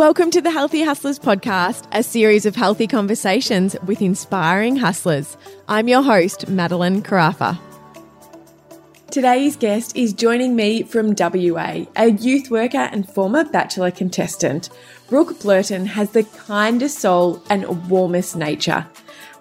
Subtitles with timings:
[0.00, 5.36] Welcome to the Healthy Hustlers podcast, a series of healthy conversations with inspiring hustlers.
[5.68, 7.60] I'm your host, Madelyn Carafa.
[9.10, 14.70] Today's guest is joining me from WA, a youth worker and former Bachelor contestant.
[15.10, 18.86] Brooke Blurton has the kindest soul and warmest nature.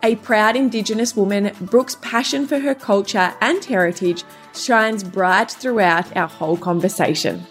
[0.04, 6.28] A proud Indigenous woman, Brooke's passion for her culture and heritage shines bright throughout our
[6.28, 7.48] whole conversation.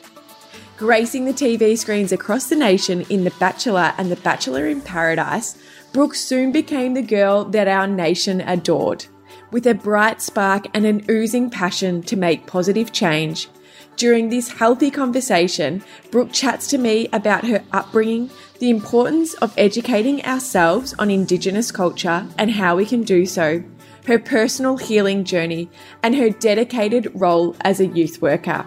[0.78, 5.58] Gracing the TV screens across the nation in The Bachelor and The Bachelor in Paradise,
[5.92, 9.06] Brooke soon became the girl that our nation adored.
[9.50, 13.48] With a bright spark and an oozing passion to make positive change,
[13.96, 20.24] during this healthy conversation, Brooke chats to me about her upbringing, the importance of educating
[20.24, 23.64] ourselves on Indigenous culture and how we can do so,
[24.06, 25.68] her personal healing journey,
[26.04, 28.64] and her dedicated role as a youth worker.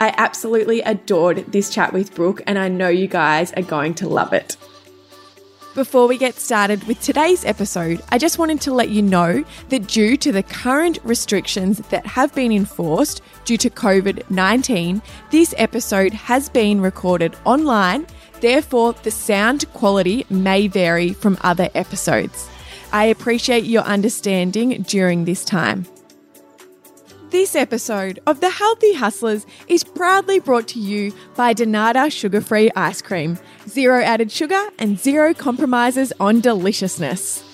[0.00, 4.08] I absolutely adored this chat with Brooke, and I know you guys are going to
[4.08, 4.56] love it.
[5.74, 9.86] Before we get started with today's episode, I just wanted to let you know that
[9.86, 16.12] due to the current restrictions that have been enforced due to COVID 19, this episode
[16.12, 18.06] has been recorded online.
[18.40, 22.48] Therefore, the sound quality may vary from other episodes.
[22.90, 25.86] I appreciate your understanding during this time.
[27.30, 32.72] This episode of The Healthy Hustlers is proudly brought to you by Denada Sugar Free
[32.74, 33.38] Ice Cream.
[33.68, 37.44] Zero added sugar and zero compromises on deliciousness.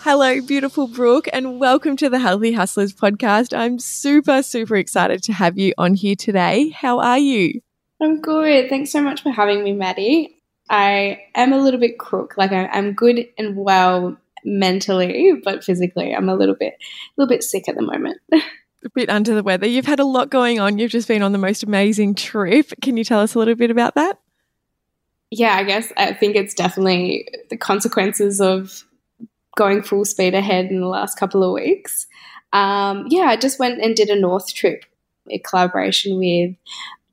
[0.00, 3.54] Hello, beautiful Brooke, and welcome to the Healthy Hustlers podcast.
[3.54, 6.70] I'm super, super excited to have you on here today.
[6.70, 7.60] How are you?
[8.00, 8.70] I'm good.
[8.70, 10.34] Thanks so much for having me, Maddie.
[10.70, 12.38] I am a little bit crook.
[12.38, 17.28] Like I, am good and well mentally, but physically, I'm a little bit, a little
[17.28, 18.20] bit sick at the moment.
[18.32, 19.66] a bit under the weather.
[19.66, 20.78] You've had a lot going on.
[20.78, 22.72] You've just been on the most amazing trip.
[22.82, 24.20] Can you tell us a little bit about that?
[25.30, 28.84] Yeah, I guess I think it's definitely the consequences of
[29.56, 32.06] going full speed ahead in the last couple of weeks.
[32.52, 34.84] Um, yeah, I just went and did a North trip
[35.26, 36.54] in collaboration with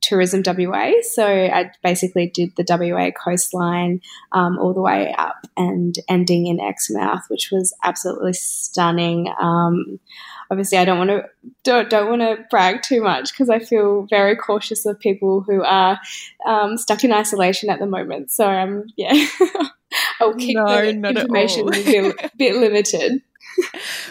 [0.02, 0.92] Tourism WA.
[1.02, 4.02] So I basically did the WA coastline
[4.32, 9.32] um, all the way up and ending in Exmouth, which was absolutely stunning.
[9.40, 10.00] Um,
[10.50, 11.24] obviously, I don't want to
[11.62, 15.62] don't, don't want to brag too much because I feel very cautious of people who
[15.62, 15.98] are
[16.46, 18.30] um, stuck in isolation at the moment.
[18.32, 19.26] So um, yeah,
[20.20, 23.22] I'll keep no, the information a bit, bit limited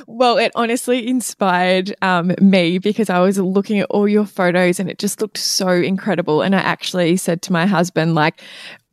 [0.08, 4.90] well, it honestly inspired um, me because I was looking at all your photos and
[4.90, 6.42] it just looked so incredible.
[6.42, 8.42] And I actually said to my husband, like,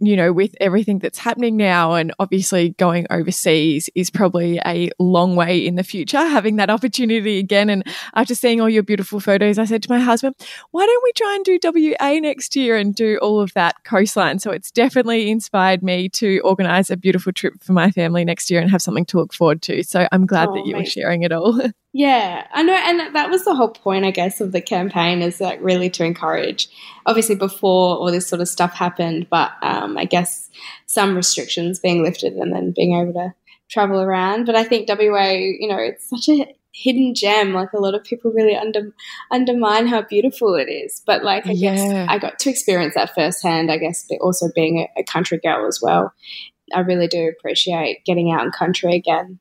[0.01, 5.35] you know, with everything that's happening now and obviously going overseas is probably a long
[5.35, 7.69] way in the future, having that opportunity again.
[7.69, 10.37] And after seeing all your beautiful photos, I said to my husband,
[10.71, 11.59] why don't we try and do
[11.99, 14.39] WA next year and do all of that coastline?
[14.39, 18.61] So it's definitely inspired me to organize a beautiful trip for my family next year
[18.61, 19.83] and have something to look forward to.
[19.83, 21.61] So I'm glad oh, that you were sharing it all.
[21.99, 25.41] Yeah, I know, and that was the whole point, I guess, of the campaign is
[25.41, 26.69] like really to encourage.
[27.07, 30.49] Obviously, before all this sort of stuff happened, but um, I guess
[30.87, 33.35] some restrictions being lifted and then being able to
[33.69, 34.47] travel around.
[34.47, 37.53] But I think WA, you know, it's such a hidden gem.
[37.53, 38.95] Like a lot of people really under,
[39.33, 41.03] undermine how beautiful it is.
[41.05, 41.75] But like, I yeah.
[41.75, 43.73] guess I got to experience that firsthand.
[43.73, 46.13] I guess, but also being a, a country girl as well.
[46.73, 49.41] I really do appreciate getting out in country again.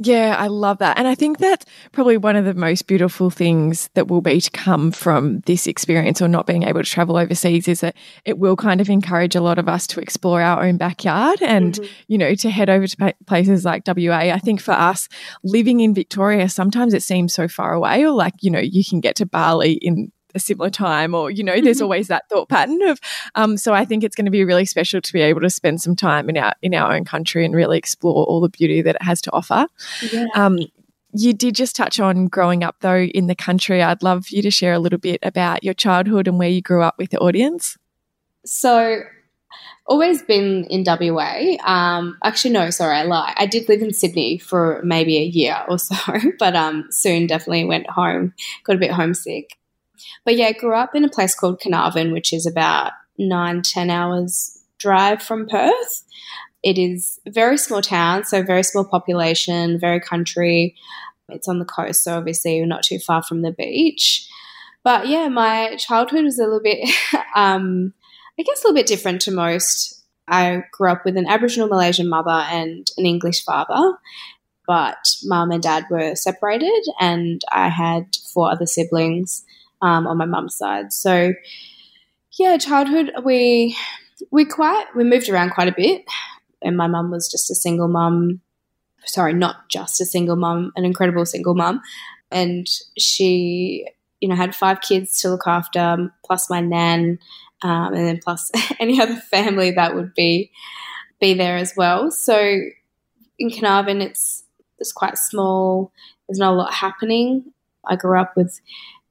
[0.00, 0.96] Yeah, I love that.
[0.96, 4.50] And I think that's probably one of the most beautiful things that will be to
[4.50, 8.54] come from this experience or not being able to travel overseas is that it will
[8.54, 11.92] kind of encourage a lot of us to explore our own backyard and, mm-hmm.
[12.06, 14.30] you know, to head over to places like WA.
[14.30, 15.08] I think for us
[15.42, 19.00] living in Victoria, sometimes it seems so far away or like, you know, you can
[19.00, 21.84] get to Bali in a similar time or you know there's mm-hmm.
[21.84, 23.00] always that thought pattern of
[23.34, 25.80] um, so i think it's going to be really special to be able to spend
[25.80, 28.96] some time in our in our own country and really explore all the beauty that
[28.96, 29.66] it has to offer
[30.12, 30.26] yeah.
[30.34, 30.58] um,
[31.12, 34.50] you did just touch on growing up though in the country i'd love you to
[34.50, 37.78] share a little bit about your childhood and where you grew up with the audience
[38.44, 39.02] so
[39.88, 41.56] always been in WA.
[41.64, 43.34] Um, actually, no, sorry, I lie.
[43.36, 45.96] I did live in Sydney for maybe a year or so,
[46.38, 49.57] but um, soon definitely went home, got a bit homesick.
[50.24, 53.90] But yeah, I grew up in a place called Carnarvon, which is about nine, ten
[53.90, 56.04] hours drive from Perth.
[56.62, 60.74] It is a very small town, so very small population, very country.
[61.28, 64.28] It's on the coast, so obviously not too far from the beach.
[64.82, 66.88] But yeah, my childhood was a little bit,
[67.34, 67.92] um,
[68.38, 70.02] I guess, a little bit different to most.
[70.26, 73.98] I grew up with an Aboriginal Malaysian mother and an English father,
[74.66, 79.44] but mum and dad were separated, and I had four other siblings
[79.82, 80.92] um, on my mum's side.
[80.92, 81.34] So,
[82.38, 83.76] yeah, childhood we
[84.30, 86.04] we quite we moved around quite a bit,
[86.62, 88.40] and my mum was just a single mum.
[89.04, 91.80] Sorry, not just a single mum, an incredible single mum,
[92.30, 92.66] and
[92.98, 93.86] she
[94.20, 97.18] you know had five kids to look after, plus my nan,
[97.62, 100.50] um, and then plus any other family that would be
[101.20, 102.10] be there as well.
[102.10, 102.60] So
[103.38, 104.44] in Carnarvon, it's
[104.78, 105.92] it's quite small.
[106.28, 107.52] There's not a lot happening.
[107.84, 108.60] I grew up with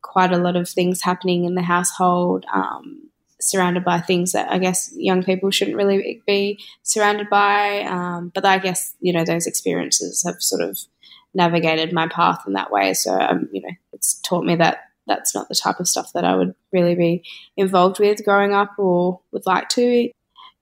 [0.01, 3.09] quite a lot of things happening in the household, um,
[3.39, 7.81] surrounded by things that I guess young people shouldn't really be surrounded by.
[7.81, 10.77] Um, but I guess you know those experiences have sort of
[11.33, 12.93] navigated my path in that way.
[12.93, 16.25] So um, you know, it's taught me that that's not the type of stuff that
[16.25, 17.23] I would really be
[17.55, 20.09] involved with growing up or would like to.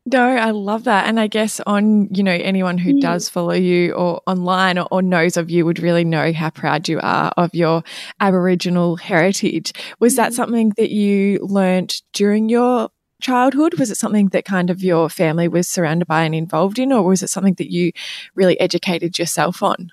[0.08, 1.08] No, I love that.
[1.08, 3.02] And I guess on, you know, anyone who mm.
[3.02, 6.88] does follow you or online or, or, knows of you would really know how proud
[6.88, 7.84] you are of your
[8.20, 9.74] Aboriginal heritage.
[10.00, 10.36] Was that mm.
[10.36, 13.80] something that you learnt during your childhood?
[13.80, 17.02] Was it something that kind of your family was surrounded by and involved in, or
[17.04, 17.92] was it something that you
[18.36, 19.92] really educated yourself on?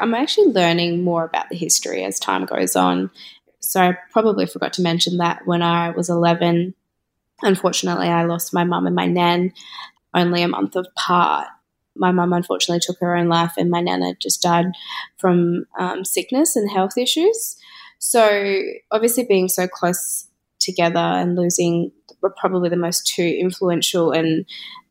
[0.00, 3.10] I'm actually learning more about the history as time goes on.
[3.60, 6.74] So I probably forgot to mention that when I was 11,
[7.42, 9.52] Unfortunately, I lost my mum and my nan
[10.14, 11.46] only a month apart.
[11.94, 14.66] My mum unfortunately took her own life, and my nana just died
[15.18, 17.56] from um, sickness and health issues.
[17.98, 20.28] So, obviously, being so close
[20.60, 21.92] together and losing
[22.36, 24.44] probably the most two influential and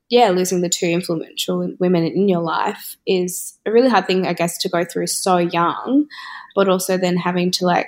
[0.10, 4.34] yeah, losing the two influential women in your life is a really hard thing, I
[4.34, 6.08] guess, to go through so young,
[6.56, 7.88] but also then having to like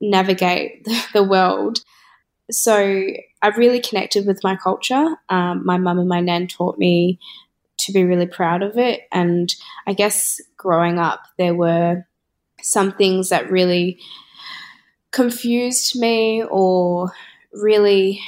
[0.00, 1.80] navigate the world
[2.50, 3.06] so
[3.42, 5.16] I've really connected with my culture.
[5.28, 7.18] Um, my mum and my nan taught me
[7.78, 9.02] to be really proud of it.
[9.12, 9.54] And
[9.86, 12.06] I guess growing up, there were
[12.62, 14.00] some things that really
[15.10, 17.12] confused me or
[17.52, 18.20] really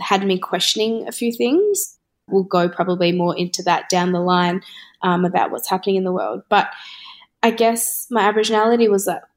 [0.00, 1.98] had me questioning a few things.
[2.28, 4.62] We'll go probably more into that down the line
[5.02, 6.42] um, about what's happening in the world.
[6.48, 6.70] But
[7.42, 9.27] I guess my Aboriginality was that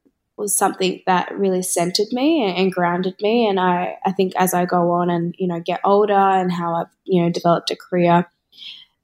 [0.42, 3.48] was something that really centered me and, and, grounded me.
[3.48, 6.74] And I, I think as I go on and, you know, get older and how
[6.74, 8.28] I've, you know, developed a career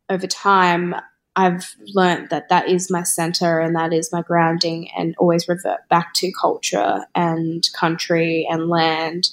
[0.09, 0.95] over time,
[1.35, 5.87] I've learned that that is my center and that is my grounding and always revert
[5.87, 9.29] back to culture and country and land.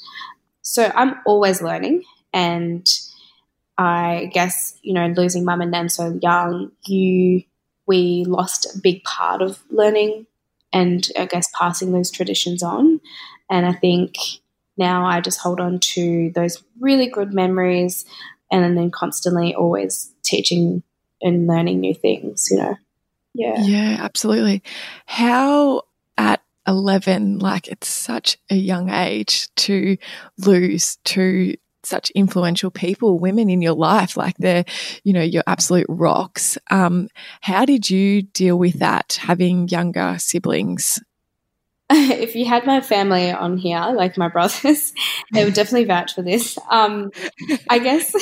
[0.60, 2.04] So I'm always learning.
[2.34, 2.86] And
[3.78, 7.42] I guess, you know, losing mum and nan so young, you,
[7.86, 10.26] we lost a big part of learning
[10.74, 13.00] and I guess passing those traditions on.
[13.48, 14.16] And I think
[14.76, 18.04] now I just hold on to those really good memories
[18.50, 20.82] and then constantly always teaching
[21.22, 22.76] and learning new things, you know.
[23.34, 23.62] Yeah.
[23.62, 24.62] Yeah, absolutely.
[25.06, 25.82] How
[26.18, 29.96] at 11, like it's such a young age to
[30.38, 31.54] lose to
[31.86, 34.64] such influential people, women in your life, like they're,
[35.02, 36.58] you know, your absolute rocks.
[36.70, 37.08] Um,
[37.40, 41.00] how did you deal with that, having younger siblings?
[41.90, 44.92] if you had my family on here, like my brothers,
[45.32, 46.58] they would definitely vouch for this.
[46.70, 47.10] Um,
[47.68, 48.14] I guess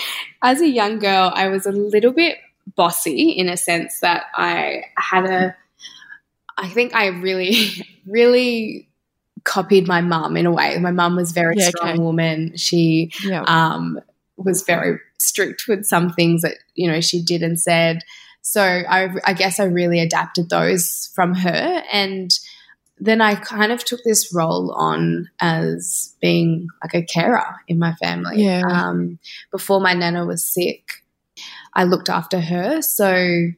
[0.42, 2.38] as a young girl, I was a little bit
[2.76, 5.56] bossy in a sense that I had a,
[6.56, 8.89] I think I really, really
[9.44, 10.78] copied my mum in a way.
[10.78, 11.98] My mum was very yeah, strong okay.
[11.98, 12.56] woman.
[12.56, 13.42] She yeah.
[13.46, 14.00] um,
[14.36, 18.02] was very strict with some things that you know she did and said.
[18.42, 22.30] So I, I guess I really adapted those from her, and
[22.98, 27.94] then I kind of took this role on as being like a carer in my
[27.94, 28.44] family.
[28.44, 28.62] Yeah.
[28.66, 29.18] Um,
[29.50, 31.02] before my nana was sick,
[31.74, 32.82] I looked after her.
[32.82, 33.48] So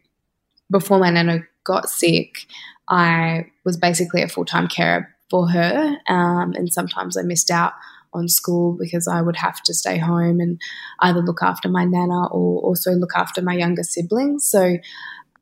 [0.71, 2.47] before my nana got sick,
[2.89, 5.97] I was basically a full time carer for her.
[6.09, 7.73] Um, and sometimes I missed out
[8.13, 10.61] on school because I would have to stay home and
[11.01, 14.45] either look after my nana or also look after my younger siblings.
[14.45, 14.77] So,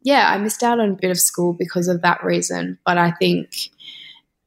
[0.02, 2.78] yeah, I missed out on a bit of school because of that reason.
[2.86, 3.50] But I think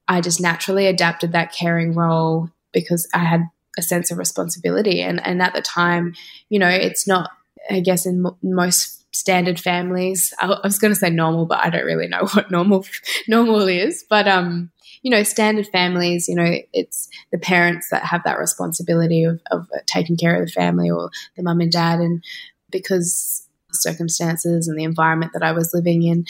[0.07, 3.41] I just naturally adapted that caring role because I had
[3.77, 5.01] a sense of responsibility.
[5.01, 6.15] And, and at the time,
[6.47, 7.31] you know, it's not,
[7.69, 10.33] I guess, in most standard families.
[10.39, 12.85] I, was going to say normal, but I don't really know what normal
[13.27, 14.05] normal is.
[14.09, 14.71] But um,
[15.03, 19.67] you know, standard families, you know, it's the parents that have that responsibility of, of
[19.85, 21.99] taking care of the family or the mum and dad.
[21.99, 22.23] And
[22.71, 26.25] because circumstances and the environment that I was living in,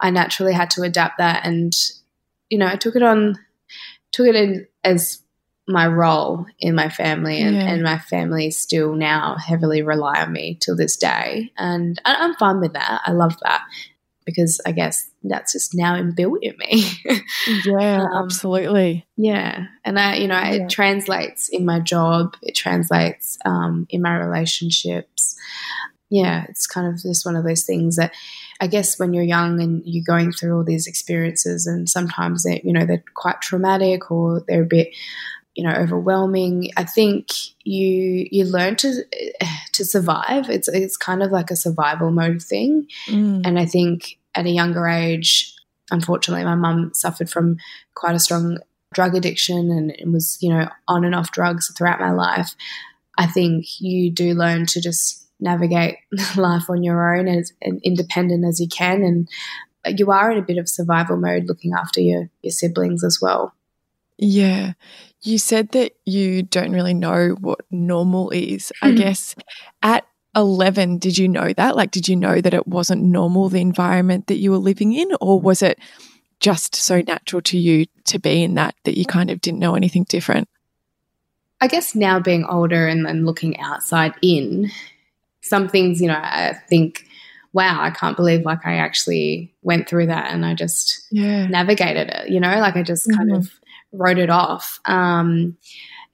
[0.00, 1.46] I naturally had to adapt that.
[1.46, 1.72] And,
[2.50, 3.38] you know, I took it on,
[4.10, 5.22] took it in as
[5.68, 7.62] my role in my family and, yeah.
[7.62, 12.60] and, my family still now heavily rely on me till this day and I'm fine
[12.60, 13.62] with that I love that
[14.26, 16.84] because I guess that's just now inbuilt in me.
[17.64, 19.06] yeah, um, absolutely.
[19.16, 19.66] Yeah.
[19.84, 20.52] And I, you know, yeah.
[20.52, 25.36] it translates in my job, it translates um, in my relationships.
[26.10, 28.12] Yeah, it's kind of just one of those things that
[28.60, 32.60] I guess when you're young and you're going through all these experiences, and sometimes they,
[32.64, 34.88] you know, they're quite traumatic or they're a bit,
[35.56, 36.70] you know, overwhelming.
[36.76, 37.28] I think
[37.64, 39.02] you you learn to
[39.72, 40.48] to survive.
[40.48, 43.42] It's it's kind of like a survival mode thing, mm.
[43.44, 45.54] and I think at a younger age,
[45.90, 47.56] unfortunately, my mum suffered from
[47.94, 48.58] quite a strong
[48.94, 52.54] drug addiction and, and was you know on and off drugs throughout my life.
[53.18, 55.96] I think you do learn to just navigate
[56.36, 59.28] life on your own as and independent as you can and
[59.98, 63.54] you are in a bit of survival mode looking after your your siblings as well
[64.18, 64.72] yeah
[65.26, 69.34] you said that you don't really know what normal is i guess.
[69.82, 70.06] At
[70.36, 71.76] 11 did you know that?
[71.76, 75.08] Like did you know that it wasn't normal the environment that you were living in?
[75.20, 75.78] Or was it
[76.40, 79.74] just so natural to you to be in that that you kind of didn't know
[79.74, 80.48] anything different?
[81.60, 84.70] I guess now being older and then looking outside in,
[85.40, 87.06] some things, you know, I think,
[87.52, 91.46] wow, I can't believe like I actually went through that and I just yeah.
[91.46, 93.38] navigated it, you know, like I just kind mm-hmm.
[93.38, 93.50] of
[93.96, 94.80] wrote it off.
[94.84, 95.56] Um,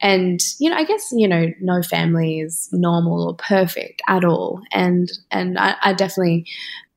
[0.00, 4.60] and you know, I guess you know, no family is normal or perfect at all,
[4.72, 6.46] and and I, I definitely,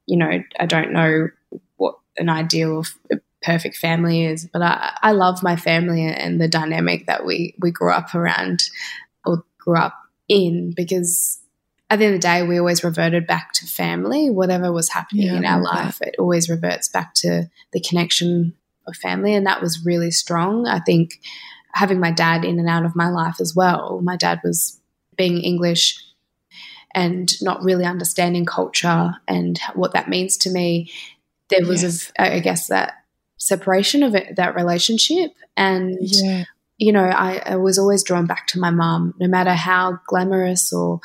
[0.07, 1.29] you know, I don't know
[1.77, 2.93] what an ideal of
[3.43, 7.69] perfect family is, but I, I love my family and the dynamic that we we
[7.69, 8.63] grew up around
[9.23, 9.93] or grew up
[10.27, 11.39] in because
[11.89, 14.31] at the end of the day, we always reverted back to family.
[14.31, 16.09] Whatever was happening yeah, in our life, that.
[16.09, 18.55] it always reverts back to the connection
[18.87, 19.33] of family.
[19.33, 20.67] And that was really strong.
[20.67, 21.21] I think
[21.73, 23.99] having my dad in and out of my life as well.
[24.01, 24.79] My dad was
[25.17, 26.01] being English
[26.93, 30.91] and not really understanding culture and what that means to me.
[31.49, 32.11] There was, yes.
[32.17, 32.93] a, I guess, that
[33.37, 35.31] separation of it, that relationship.
[35.57, 36.45] And yeah
[36.77, 40.73] you know, I, I, was always drawn back to my mum, no matter how glamorous
[40.73, 40.99] or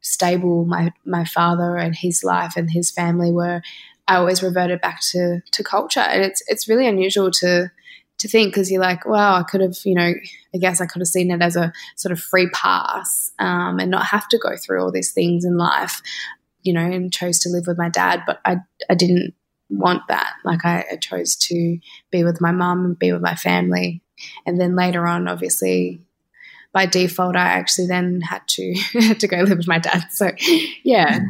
[0.00, 3.62] stable my my father and his life and his family were,
[4.08, 7.70] I always reverted back to to culture, and it's it's really unusual to
[8.18, 10.14] to think because you're like, wow, I could have, you know,
[10.54, 13.90] I guess I could have seen it as a sort of free pass um, and
[13.90, 16.00] not have to go through all these things in life,
[16.62, 18.58] you know, and chose to live with my dad, but I
[18.88, 19.34] I didn't
[19.68, 20.32] want that.
[20.44, 21.78] Like I, I chose to
[22.10, 24.02] be with my mum and be with my family,
[24.46, 26.00] and then later on, obviously,
[26.72, 30.06] by default, I actually then had to had to go live with my dad.
[30.10, 30.30] So,
[30.84, 31.20] yeah.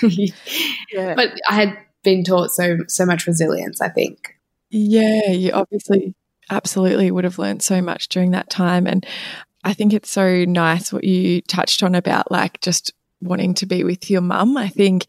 [0.02, 1.14] yeah.
[1.16, 3.80] But I had been taught so so much resilience.
[3.80, 4.36] I think.
[4.70, 6.14] Yeah, you obviously
[6.50, 9.06] absolutely would have learned so much during that time, and
[9.64, 13.84] I think it's so nice what you touched on about like just wanting to be
[13.84, 14.56] with your mum.
[14.56, 15.06] I think,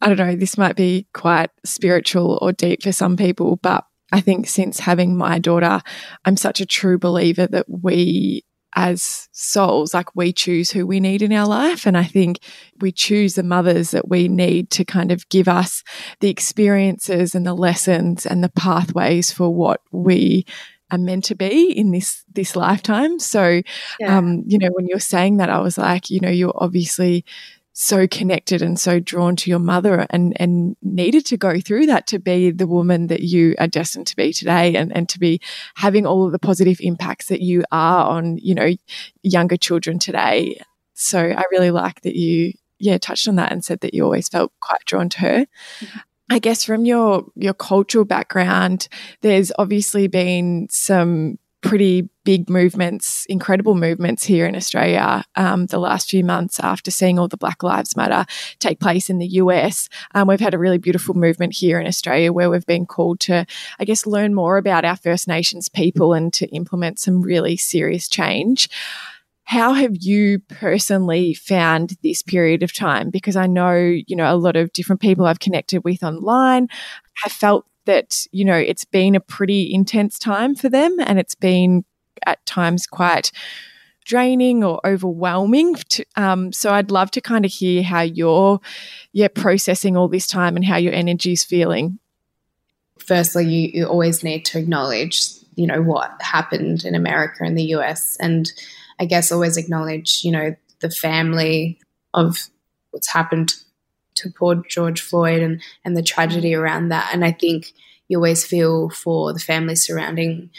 [0.00, 4.20] I don't know, this might be quite spiritual or deep for some people, but I
[4.20, 5.80] think since having my daughter,
[6.24, 8.44] I'm such a true believer that we
[8.74, 11.86] as souls, like we choose who we need in our life.
[11.86, 12.38] And I think
[12.80, 15.82] we choose the mothers that we need to kind of give us
[16.20, 20.44] the experiences and the lessons and the pathways for what we
[20.90, 23.18] are meant to be in this this lifetime.
[23.18, 23.62] So,
[24.00, 24.16] yeah.
[24.16, 27.24] um, you know, when you're saying that, I was like, you know, you're obviously
[27.80, 32.08] so connected and so drawn to your mother and, and needed to go through that
[32.08, 35.40] to be the woman that you are destined to be today and, and to be
[35.76, 38.74] having all of the positive impacts that you are on, you know,
[39.22, 40.60] younger children today.
[40.94, 44.28] So I really like that you, yeah, touched on that and said that you always
[44.28, 45.46] felt quite drawn to her.
[45.78, 45.98] Mm-hmm.
[46.30, 48.88] I guess from your your cultural background,
[49.20, 56.08] there's obviously been some pretty big movements, incredible movements here in Australia um, the last
[56.08, 58.24] few months after seeing all the Black Lives Matter
[58.60, 59.88] take place in the US.
[60.14, 63.44] Um, we've had a really beautiful movement here in Australia where we've been called to,
[63.80, 68.08] I guess, learn more about our First Nations people and to implement some really serious
[68.08, 68.68] change.
[69.44, 73.08] How have you personally found this period of time?
[73.08, 76.68] Because I know, you know, a lot of different people I've connected with online
[77.22, 81.34] have felt that, you know, it's been a pretty intense time for them and it's
[81.34, 81.86] been
[82.26, 83.32] at times quite
[84.04, 85.74] draining or overwhelming.
[85.88, 88.60] To, um, so I'd love to kind of hear how you're,
[89.12, 91.98] yeah, processing all this time and how your energy is feeling.
[92.98, 97.74] Firstly, you, you always need to acknowledge, you know, what happened in America and the
[97.76, 98.52] US, and
[99.00, 101.80] I guess always acknowledge, you know, the family
[102.12, 102.50] of
[102.90, 103.54] what's happened
[104.18, 107.10] to poor George Floyd and, and the tragedy around that.
[107.12, 107.72] And I think
[108.08, 110.50] you always feel for the families surrounding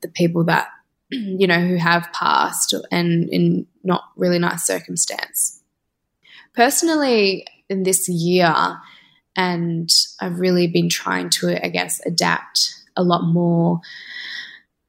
[0.00, 0.68] the people that,
[1.10, 5.60] you know, who have passed and in not really nice circumstance.
[6.54, 8.54] Personally, in this year,
[9.36, 9.90] And
[10.20, 13.80] I've really been trying to, I guess, adapt a lot more,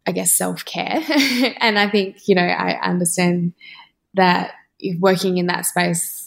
[0.05, 1.01] I guess, self care.
[1.59, 3.53] and I think, you know, I understand
[4.13, 4.51] that
[4.99, 6.24] working in that space,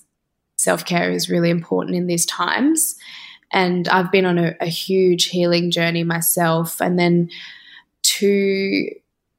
[0.59, 2.97] self care is really important in these times.
[3.51, 6.81] And I've been on a, a huge healing journey myself.
[6.83, 7.31] And then
[8.03, 8.91] to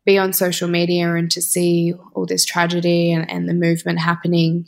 [0.06, 4.66] be on social media and to see all this tragedy and, and the movement happening,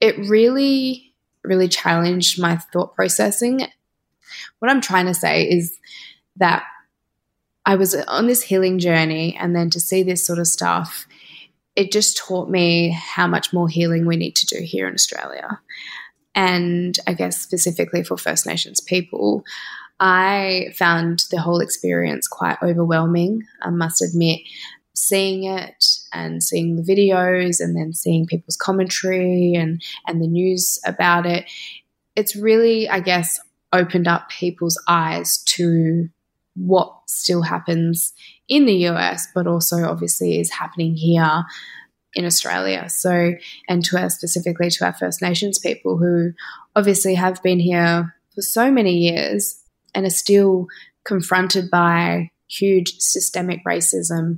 [0.00, 1.14] it really,
[1.44, 3.66] really challenged my thought processing.
[4.58, 5.78] What I'm trying to say is
[6.36, 6.64] that
[7.66, 11.06] I was on this healing journey, and then to see this sort of stuff,
[11.76, 15.60] it just taught me how much more healing we need to do here in Australia.
[16.34, 19.44] And I guess specifically for First Nations people,
[20.00, 24.40] I found the whole experience quite overwhelming, I must admit.
[24.96, 30.78] Seeing it and seeing the videos and then seeing people's commentary and, and the news
[30.86, 31.50] about it,
[32.14, 33.40] it's really, I guess,
[33.72, 36.08] opened up people's eyes to
[36.54, 38.12] what still happens
[38.48, 41.44] in the US, but also obviously is happening here
[42.14, 42.88] in Australia.
[42.88, 43.34] So,
[43.68, 46.32] and to our specifically to our First Nations people who
[46.76, 49.60] obviously have been here for so many years
[49.94, 50.66] and are still
[51.04, 54.36] confronted by huge systemic racism.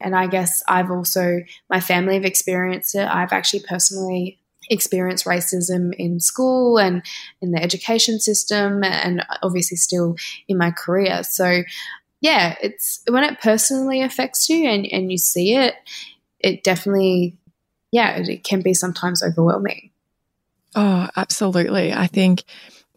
[0.00, 3.06] And I guess I've also, my family have experienced it.
[3.08, 4.38] I've actually personally
[4.70, 7.02] experienced racism in school and
[7.40, 10.16] in the education system, and obviously still
[10.46, 11.22] in my career.
[11.22, 11.62] So,
[12.20, 15.74] yeah, it's when it personally affects you and, and you see it,
[16.40, 17.36] it definitely,
[17.92, 19.90] yeah, it, can be sometimes overwhelming.
[20.74, 21.92] Oh, absolutely.
[21.92, 22.44] I think,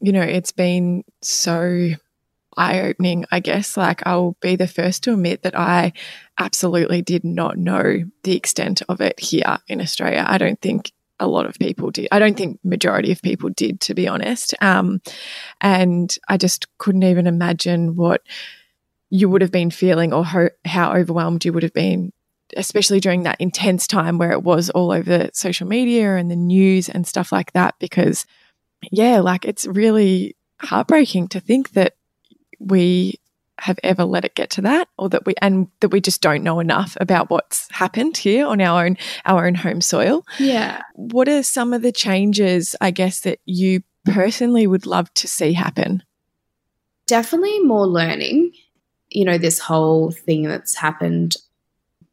[0.01, 1.89] you know, it's been so
[2.57, 3.77] eye opening, I guess.
[3.77, 5.93] Like, I'll be the first to admit that I
[6.37, 10.25] absolutely did not know the extent of it here in Australia.
[10.27, 12.07] I don't think a lot of people did.
[12.11, 14.55] I don't think majority of people did, to be honest.
[14.59, 15.01] Um,
[15.61, 18.23] and I just couldn't even imagine what
[19.11, 22.11] you would have been feeling or ho- how overwhelmed you would have been
[22.57, 26.89] especially during that intense time where it was all over social media and the news
[26.89, 27.75] and stuff like that.
[27.79, 28.25] Because,
[28.91, 31.93] yeah, like it's really heartbreaking to think that
[32.59, 33.15] we
[33.59, 36.43] have ever let it get to that or that we and that we just don't
[36.43, 40.25] know enough about what's happened here on our own our own home soil.
[40.39, 40.81] Yeah.
[40.95, 45.53] What are some of the changes I guess that you personally would love to see
[45.53, 46.01] happen?
[47.05, 48.53] Definitely more learning.
[49.11, 51.35] You know, this whole thing that's happened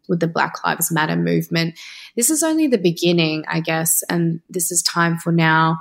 [0.09, 1.79] with the Black Lives Matter movement.
[2.17, 5.79] This is only the beginning, I guess, and this is time for now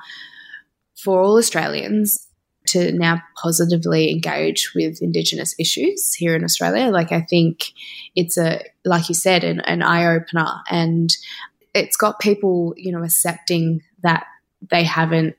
[0.96, 2.28] for all Australians
[2.68, 6.92] to now positively engage with Indigenous issues here in Australia.
[6.92, 7.72] Like, I think
[8.16, 11.10] it's a, like you said, an, an eye opener, and
[11.74, 14.26] it's got people, you know, accepting that
[14.70, 15.36] they haven't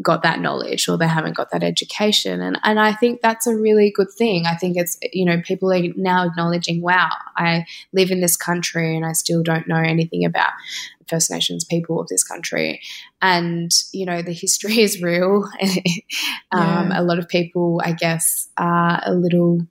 [0.00, 3.54] got that knowledge or they haven't got that education and and I think that's a
[3.54, 4.46] really good thing.
[4.46, 8.96] I think it's you know people are now acknowledging wow, I live in this country
[8.96, 10.52] and I still don't know anything about
[11.08, 12.80] First Nations people of this country.
[13.20, 15.44] And you know the history is real.
[16.52, 17.00] um, yeah.
[17.00, 19.66] a lot of people I guess are a little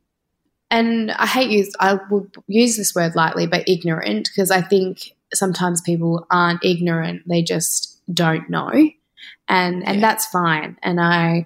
[0.70, 5.14] and I hate use I would use this word lightly but ignorant because I think
[5.34, 8.92] sometimes people aren't ignorant, they just don't know
[9.52, 10.02] and and yeah.
[10.02, 10.78] that's fine.
[10.82, 11.46] And I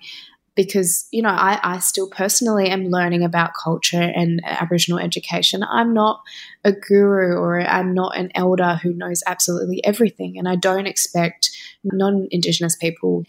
[0.56, 5.94] because you know I, I still personally am learning about culture and aboriginal education i'm
[5.94, 6.22] not
[6.63, 11.52] a guru or i'm not an elder who knows absolutely everything and i don't expect
[11.84, 13.26] non-indigenous people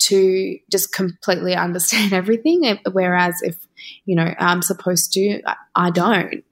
[0.00, 3.56] to just completely understand everything whereas if
[4.04, 5.40] you know i'm supposed to
[5.76, 6.44] i don't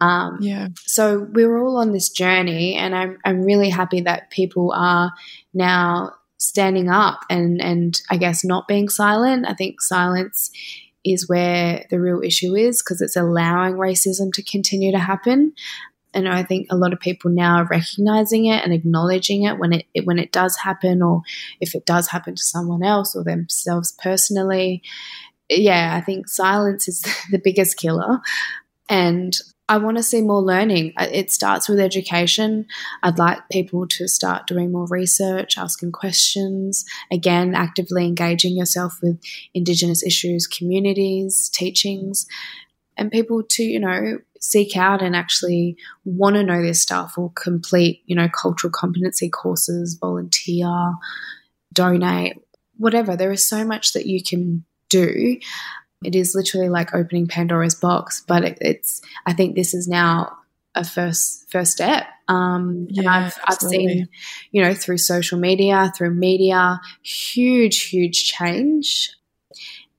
[0.00, 4.72] um, yeah so we're all on this journey and I'm, I'm really happy that people
[4.72, 5.12] are
[5.54, 9.46] now standing up and and I guess not being silent.
[9.46, 10.50] I think silence
[11.04, 15.52] is where the real issue is because it's allowing racism to continue to happen.
[16.14, 19.74] And I think a lot of people now are recognizing it and acknowledging it when
[19.74, 21.22] it, it when it does happen, or
[21.60, 24.82] if it does happen to someone else or themselves personally.
[25.50, 28.20] Yeah, I think silence is the biggest killer.
[28.88, 29.36] And
[29.68, 30.94] I want to see more learning.
[30.98, 32.66] It starts with education.
[33.02, 39.20] I'd like people to start doing more research, asking questions, again, actively engaging yourself with
[39.52, 42.26] Indigenous issues, communities, teachings,
[42.96, 47.30] and people to, you know, seek out and actually want to know this stuff or
[47.32, 50.94] complete, you know, cultural competency courses, volunteer,
[51.72, 52.36] donate,
[52.78, 53.16] whatever.
[53.16, 55.38] There is so much that you can do.
[56.04, 59.02] It is literally like opening Pandora's box, but it, it's.
[59.26, 60.38] I think this is now
[60.74, 62.06] a first first step.
[62.28, 64.08] Um, yeah, and I've I've seen,
[64.52, 69.12] you know, through social media, through media, huge huge change.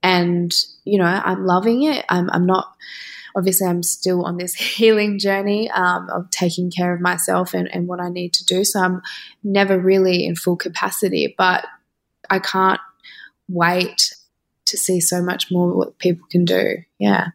[0.02, 0.52] and
[0.84, 2.04] you know I'm loving it.
[2.08, 2.72] I'm I'm not
[3.36, 7.86] obviously I'm still on this healing journey um, of taking care of myself and, and
[7.86, 8.64] what I need to do.
[8.64, 9.02] So I'm
[9.44, 11.66] never really in full capacity, but
[12.28, 12.80] I can't
[13.48, 14.14] wait
[14.70, 16.78] to see so much more what people can do.
[16.98, 17.28] Yeah.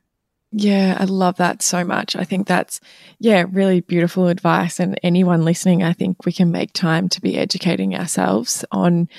[0.51, 2.15] Yeah, I love that so much.
[2.15, 2.79] I think that's,
[3.19, 4.79] yeah, really beautiful advice.
[4.79, 9.09] And anyone listening, I think we can make time to be educating ourselves on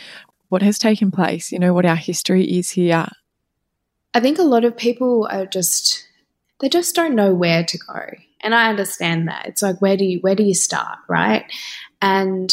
[0.49, 3.07] what has taken place, you know, what our history is here.
[4.15, 6.09] I think a lot of people are just,
[6.61, 8.01] they just don't know where to go.
[8.41, 9.47] And I understand that.
[9.47, 11.01] It's like, where do you, where do you start?
[11.07, 11.45] Right.
[12.01, 12.51] And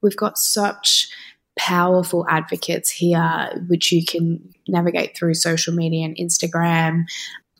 [0.00, 1.10] we've got such
[1.58, 7.04] powerful advocates here, which you can navigate through social media and Instagram,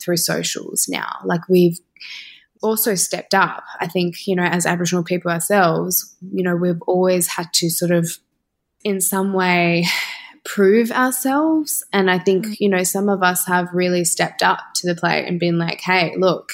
[0.00, 1.18] through socials now.
[1.24, 1.78] Like we've
[2.62, 3.64] also stepped up.
[3.80, 7.90] I think, you know, as Aboriginal people ourselves, you know, we've always had to sort
[7.90, 8.18] of,
[8.84, 9.84] in some way,
[10.44, 11.84] prove ourselves.
[11.92, 12.56] And I think, mm.
[12.60, 15.80] you know, some of us have really stepped up to the plate and been like,
[15.80, 16.52] hey, look,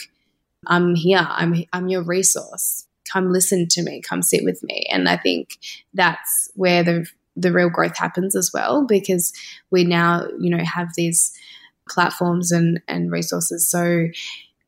[0.66, 1.26] I'm here.
[1.28, 2.86] I'm, I'm your resource.
[3.10, 4.02] Come listen to me.
[4.02, 4.86] Come sit with me.
[4.90, 5.58] And I think
[5.94, 7.06] that's where the,
[7.38, 9.32] the real growth happens as well, because
[9.70, 11.32] we now, you know, have these
[11.88, 14.08] platforms and, and resources so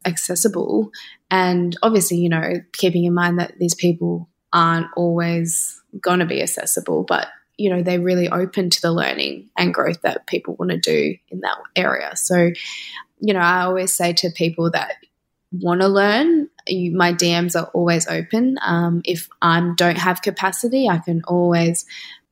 [0.04, 0.90] accessible.
[1.30, 6.42] And obviously, you know, keeping in mind that these people aren't always going to be
[6.42, 10.70] accessible, but, you know, they're really open to the learning and growth that people want
[10.70, 12.16] to do in that area.
[12.16, 12.50] So,
[13.20, 14.94] you know, I always say to people that
[15.52, 18.56] want to learn, you, my DMs are always open.
[18.62, 21.84] Um, if I don't have capacity, I can always,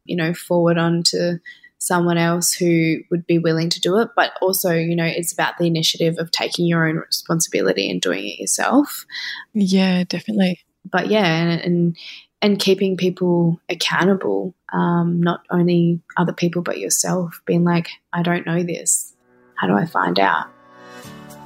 [0.09, 1.41] you know, forward on to
[1.79, 4.09] someone else who would be willing to do it.
[4.17, 8.27] But also, you know, it's about the initiative of taking your own responsibility and doing
[8.27, 9.07] it yourself.
[9.55, 10.61] Yeah, definitely.
[10.91, 11.97] But yeah, and and,
[12.43, 18.47] and keeping people accountable, um, not only other people but yourself, being like, I don't
[18.47, 19.15] know this.
[19.55, 20.47] How do I find out?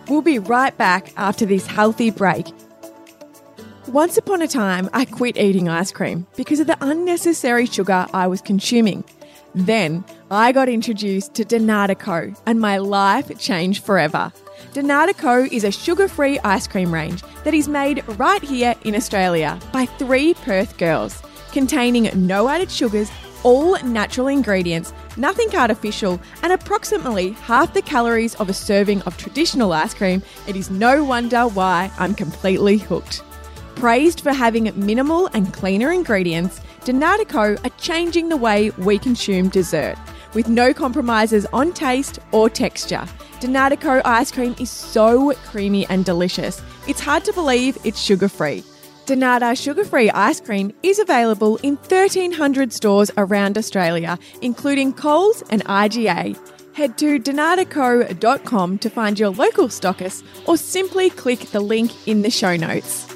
[0.08, 2.46] We'll be right back after this healthy break.
[3.88, 8.28] Once upon a time, I quit eating ice cream because of the unnecessary sugar I
[8.28, 9.02] was consuming.
[9.56, 12.32] Then I got introduced to Denada Co.
[12.46, 14.32] and my life changed forever.
[14.72, 15.48] Denada Co.
[15.50, 19.86] is a sugar free ice cream range that is made right here in Australia by
[19.86, 23.10] three Perth girls, containing no added sugars,
[23.42, 29.72] all natural ingredients, nothing artificial, and approximately half the calories of a serving of traditional
[29.72, 30.22] ice cream.
[30.46, 33.24] It is no wonder why I'm completely hooked.
[33.76, 39.48] Praised for having minimal and cleaner ingredients, Denada Co are changing the way we consume
[39.48, 39.96] dessert.
[40.34, 43.04] With no compromises on taste or texture,
[43.40, 46.62] Denada Co ice cream is so creamy and delicious.
[46.86, 48.62] It's hard to believe it's sugar free.
[49.06, 55.64] Denada sugar free ice cream is available in 1,300 stores around Australia, including Coles and
[55.64, 56.38] IGA.
[56.74, 62.30] Head to denadaco.com to find your local stockist or simply click the link in the
[62.30, 63.11] show notes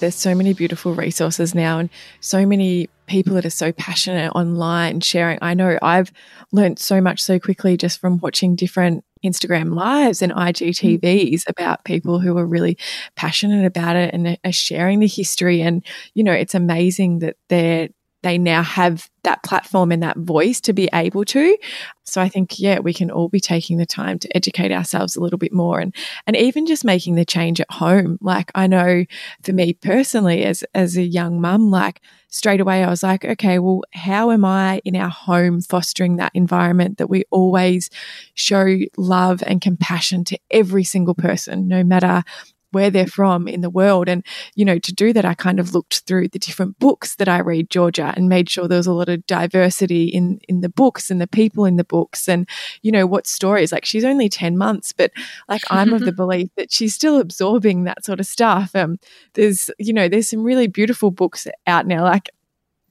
[0.00, 5.00] there's so many beautiful resources now and so many people that are so passionate online
[5.00, 5.38] sharing.
[5.40, 6.12] I know I've
[6.52, 11.48] learned so much so quickly just from watching different Instagram lives and IGTVs mm.
[11.48, 12.78] about people who are really
[13.16, 15.60] passionate about it and are sharing the history.
[15.60, 15.84] And,
[16.14, 17.88] you know, it's amazing that they're
[18.22, 21.56] they now have that platform and that voice to be able to.
[22.04, 25.20] So I think, yeah, we can all be taking the time to educate ourselves a
[25.20, 25.94] little bit more and,
[26.26, 28.18] and even just making the change at home.
[28.20, 29.04] Like I know
[29.42, 33.58] for me personally as, as a young mum, like straight away I was like, okay,
[33.58, 37.90] well, how am I in our home fostering that environment that we always
[38.34, 42.24] show love and compassion to every single person, no matter
[42.72, 44.08] where they're from in the world.
[44.08, 47.28] And, you know, to do that, I kind of looked through the different books that
[47.28, 50.68] I read, Georgia, and made sure there was a lot of diversity in, in the
[50.68, 52.48] books and the people in the books and,
[52.82, 53.72] you know, what stories.
[53.72, 55.10] Like she's only 10 months, but
[55.48, 58.74] like I'm of the belief that she's still absorbing that sort of stuff.
[58.74, 58.98] Um,
[59.34, 62.30] there's, you know, there's some really beautiful books out now, like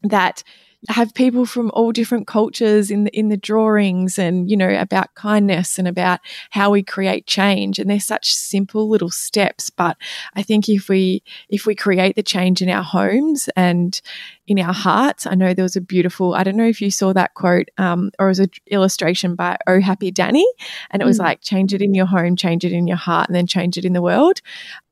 [0.03, 0.43] that
[0.89, 5.13] have people from all different cultures in the, in the drawings and, you know, about
[5.15, 6.19] kindness and about
[6.51, 7.79] how we create change.
[7.79, 9.71] And they're such simple little steps.
[9.71, 9.97] But
[10.35, 13.99] I think if we, if we create the change in our homes and
[14.45, 17.11] in our hearts, I know there was a beautiful, I don't know if you saw
[17.11, 20.45] that quote, um, or it was an illustration by Oh Happy Dani.
[20.91, 21.23] And it was mm.
[21.23, 23.83] like, change it in your home, change it in your heart, and then change it
[23.83, 24.41] in the world.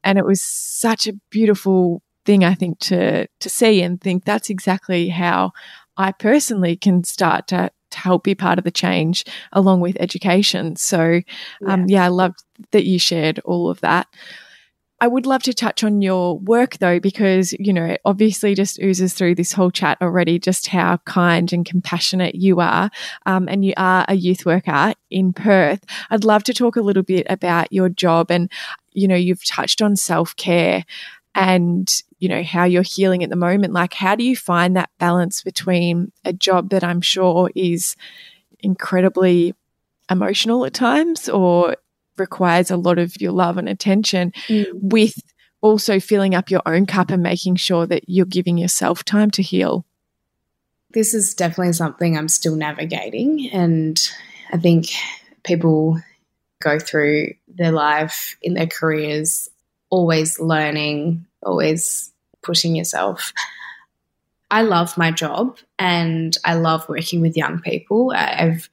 [0.03, 4.49] And it was such a beautiful thing I think to to see and think that's
[4.49, 5.51] exactly how
[5.97, 10.75] I personally can start to to help be part of the change along with education.
[10.75, 11.21] So,
[11.65, 11.99] um, yeah.
[11.99, 14.07] yeah, I loved that you shared all of that.
[15.01, 18.81] I would love to touch on your work though, because, you know, it obviously just
[18.81, 22.89] oozes through this whole chat already just how kind and compassionate you are.
[23.25, 25.83] Um, and you are a youth worker in Perth.
[26.09, 28.49] I'd love to talk a little bit about your job and,
[28.93, 30.85] you know, you've touched on self care
[31.33, 31.93] and,
[32.25, 33.71] you know, how you're healing at the moment.
[33.71, 37.95] Like, how do you find that balance between a job that I'm sure is
[38.61, 39.53] incredibly
[40.09, 41.77] emotional at times or
[42.17, 44.65] requires a lot of your love and attention mm.
[44.73, 45.21] with
[45.61, 49.43] also filling up your own cup and making sure that you're giving yourself time to
[49.43, 49.85] heal?
[50.95, 53.51] This is definitely something I'm still navigating.
[53.53, 54.01] And
[54.51, 54.87] I think
[55.43, 56.01] people
[56.59, 59.47] go through their life in their careers
[59.91, 62.11] always learning, always
[62.45, 63.33] pushing yourself.
[64.51, 68.13] I love my job and I love working with young people.
[68.15, 68.69] I've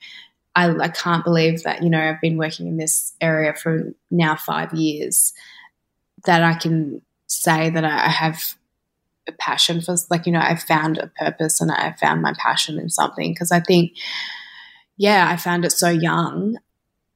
[0.54, 4.36] I, I can't believe that, you know, I've been working in this area for now
[4.36, 5.32] five years,
[6.26, 8.54] that I can say that I have
[9.26, 12.78] a passion for, like, you know, I found a purpose and I found my passion
[12.78, 13.32] in something.
[13.32, 13.92] Because I think,
[14.98, 16.58] yeah, I found it so young.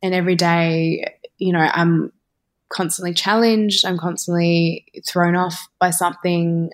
[0.03, 1.05] And every day,
[1.37, 2.12] you know, I'm
[2.68, 6.70] constantly challenged, I'm constantly thrown off by something.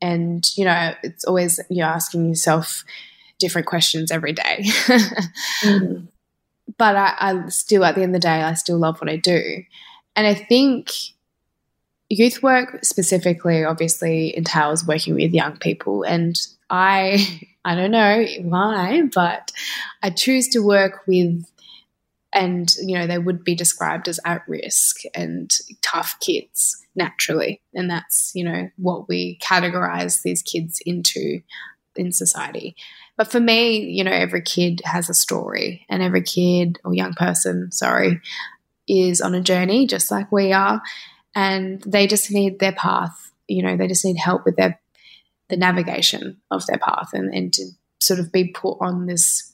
[0.00, 2.84] And, you know, it's always, you're asking yourself,
[3.38, 4.62] different questions every day.
[5.62, 6.08] mm.
[6.78, 9.16] But I, I still, at the end of the day, I still love what I
[9.16, 9.62] do.
[10.16, 10.90] And I think
[12.08, 16.02] youth work specifically obviously entails working with young people.
[16.02, 16.36] And
[16.68, 19.52] I, I don't know why, but
[20.02, 21.46] I choose to work with
[22.32, 25.50] and you know they would be described as at risk and
[25.82, 31.40] tough kids naturally and that's you know what we categorize these kids into
[31.94, 32.76] in society
[33.16, 37.14] but for me, you know, every kid has a story, and every kid or young
[37.14, 38.20] person, sorry,
[38.86, 40.82] is on a journey just like we are.
[41.34, 44.80] And they just need their path, you know, they just need help with their
[45.48, 47.66] the navigation of their path and, and to
[48.00, 49.52] sort of be put on this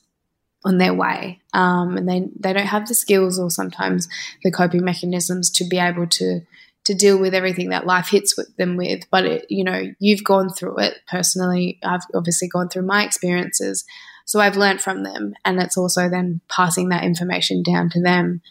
[0.64, 1.40] on their way.
[1.53, 4.09] Um, and they they don't have the skills or sometimes
[4.42, 6.40] the coping mechanisms to be able to
[6.85, 9.05] to deal with everything that life hits with them with.
[9.11, 11.79] But it, you know, you've gone through it personally.
[11.83, 13.85] I've obviously gone through my experiences,
[14.25, 18.42] so I've learned from them, and it's also then passing that information down to them.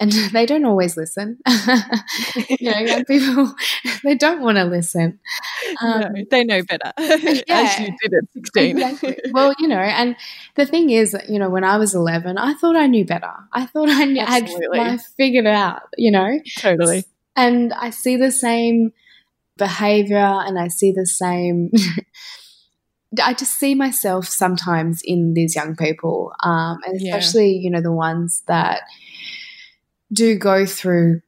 [0.00, 1.38] And they don't always listen.
[2.48, 3.54] you know, young people
[4.04, 5.20] they don't want to listen.
[5.82, 8.78] Um, no, they know better, yeah, as you did at sixteen.
[8.78, 9.16] Exactly.
[9.32, 10.16] Well, you know, and
[10.56, 13.32] the thing is, you know, when I was eleven, I thought I knew better.
[13.52, 15.82] I thought I knew, had I figured it out.
[15.96, 17.04] You know, totally
[17.36, 18.92] and I see the same
[19.56, 21.70] behavior and I see the same.
[23.22, 27.60] I just see myself sometimes in these young people, um, and especially, yeah.
[27.60, 28.82] you know, the ones that
[30.14, 31.20] do go through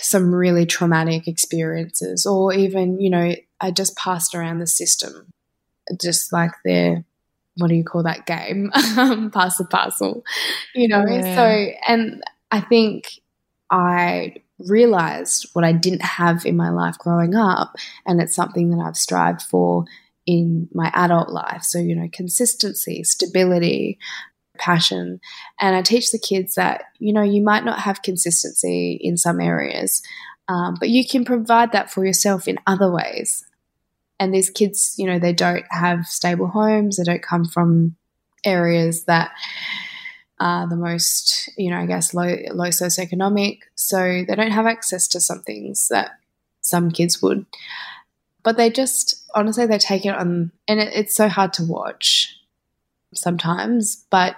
[0.00, 5.32] some really traumatic experiences, or even, you know, I just passed around the system,
[6.00, 7.04] just like they're
[7.56, 8.70] what do you call that game?
[9.32, 10.24] Pass the parcel,
[10.74, 11.04] you know.
[11.06, 11.34] Yeah.
[11.34, 13.20] So, and I think
[13.70, 17.74] I realized what I didn't have in my life growing up.
[18.06, 19.84] And it's something that I've strived for
[20.26, 21.62] in my adult life.
[21.62, 23.98] So, you know, consistency, stability,
[24.60, 25.20] passion.
[25.60, 29.40] And I teach the kids that, you know, you might not have consistency in some
[29.40, 30.02] areas,
[30.48, 33.44] um, but you can provide that for yourself in other ways.
[34.20, 37.96] And these kids, you know, they don't have stable homes, they don't come from
[38.44, 39.32] areas that
[40.38, 45.06] are the most, you know, I guess low low socioeconomic, so they don't have access
[45.08, 46.12] to some things that
[46.60, 47.46] some kids would.
[48.42, 52.36] But they just honestly they take it on, and it, it's so hard to watch
[53.14, 54.04] sometimes.
[54.10, 54.36] But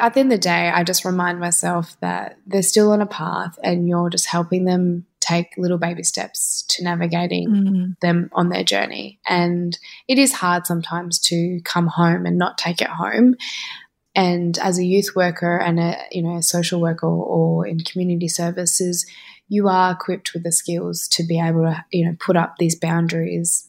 [0.00, 3.06] at the end of the day, I just remind myself that they're still on a
[3.06, 8.00] path, and you're just helping them take little baby steps to navigating mm.
[8.00, 9.20] them on their journey.
[9.28, 13.36] And it is hard sometimes to come home and not take it home.
[14.14, 17.80] And as a youth worker and a you know a social worker or, or in
[17.80, 19.06] community services,
[19.48, 22.74] you are equipped with the skills to be able to you know put up these
[22.74, 23.68] boundaries.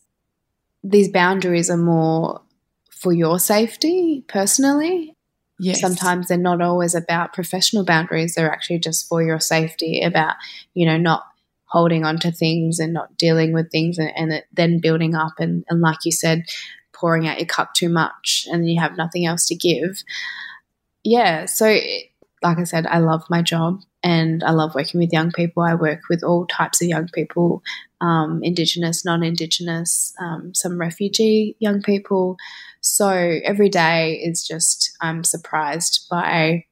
[0.84, 2.42] These boundaries are more
[2.90, 5.16] for your safety personally.
[5.62, 5.80] Yes.
[5.80, 8.34] Sometimes they're not always about professional boundaries.
[8.34, 10.36] They're actually just for your safety, about
[10.74, 11.24] you know not
[11.66, 15.64] holding on to things and not dealing with things and, and then building up and,
[15.70, 16.44] and like you said
[16.92, 20.04] pouring out your cup too much and you have nothing else to give.
[21.04, 21.78] Yeah, so
[22.44, 25.64] like I said, I love my job and I love working with young people.
[25.64, 27.62] I work with all types of young people
[28.02, 32.36] um, Indigenous, non Indigenous, um, some refugee young people.
[32.82, 33.10] So
[33.44, 36.66] every day is just, I'm surprised by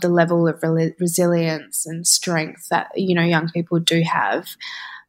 [0.00, 4.48] the level of re- resilience and strength that, you know, young people do have.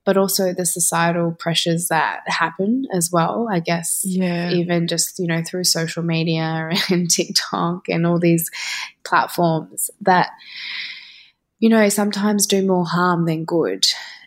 [0.05, 3.47] but also the societal pressures that happen as well.
[3.51, 8.49] I guess, yeah, even just you know through social media and TikTok and all these
[9.03, 10.29] platforms that
[11.59, 13.85] you know sometimes do more harm than good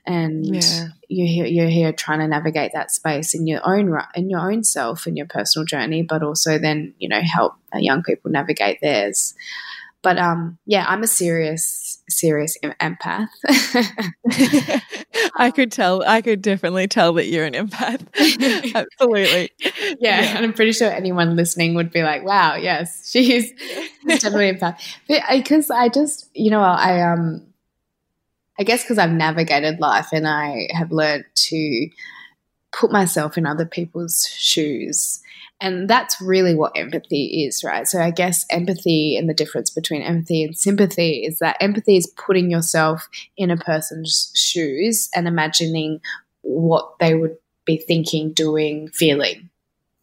[0.09, 0.87] and yeah.
[1.09, 4.64] you're here, you're here trying to navigate that space in your own in your own
[4.64, 9.35] self in your personal journey, but also then you know help young people navigate theirs.
[10.01, 13.29] But um, yeah, I'm a serious, serious empath.
[15.37, 16.03] I could tell.
[16.07, 18.07] I could definitely tell that you're an empath.
[18.75, 19.51] Absolutely.
[19.61, 23.53] Yeah, yeah, and I'm pretty sure anyone listening would be like, "Wow, yes, she's
[24.07, 27.47] definitely empath." Because I just, you know, I um,
[28.59, 31.88] I guess because I've navigated life and I have learned to
[32.73, 35.21] put myself in other people's shoes.
[35.61, 37.87] And that's really what empathy is, right?
[37.87, 42.07] So I guess empathy and the difference between empathy and sympathy is that empathy is
[42.07, 46.01] putting yourself in a person's shoes and imagining
[46.42, 49.51] what they would be thinking, doing, feeling.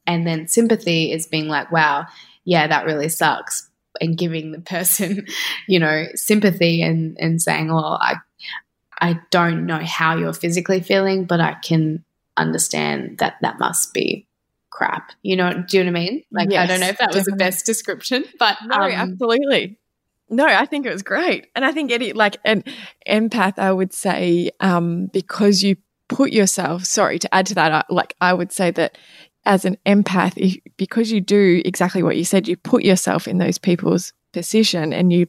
[0.06, 2.06] And then sympathy is being like, wow,
[2.44, 3.70] yeah, that really sucks.
[4.02, 5.26] And giving the person,
[5.68, 8.16] you know, sympathy and, and saying, oh, I
[9.02, 12.04] I don't know how you're physically feeling, but I can
[12.38, 14.28] understand that that must be
[14.70, 15.12] crap.
[15.24, 16.24] You know, do you know what I mean?
[16.32, 19.78] Like, yes, I don't know if that was the best description, but no, um, absolutely.
[20.30, 22.64] No, I think it was great, and I think any like an
[23.08, 25.78] empath, I would say, um, because you
[26.08, 26.86] put yourself.
[26.86, 28.98] Sorry to add to that, I, like I would say that
[29.46, 33.38] as an empath, if, because you do exactly what you said, you put yourself in
[33.38, 35.28] those people's position, and you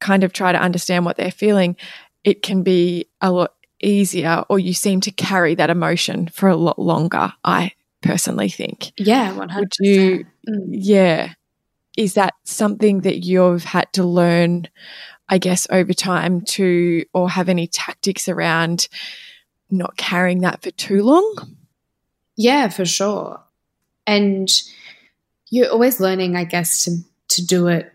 [0.00, 1.76] kind of try to understand what they're feeling
[2.28, 6.56] it can be a lot easier or you seem to carry that emotion for a
[6.56, 8.92] lot longer, I personally think.
[8.98, 9.56] Yeah, 100%.
[9.56, 10.66] Would you, mm.
[10.68, 11.32] yeah.
[11.96, 14.68] Is that something that you've had to learn,
[15.26, 18.88] I guess, over time to, or have any tactics around
[19.70, 21.56] not carrying that for too long?
[22.36, 23.40] Yeah, for sure.
[24.06, 24.50] And
[25.48, 27.90] you're always learning, I guess, to, to do it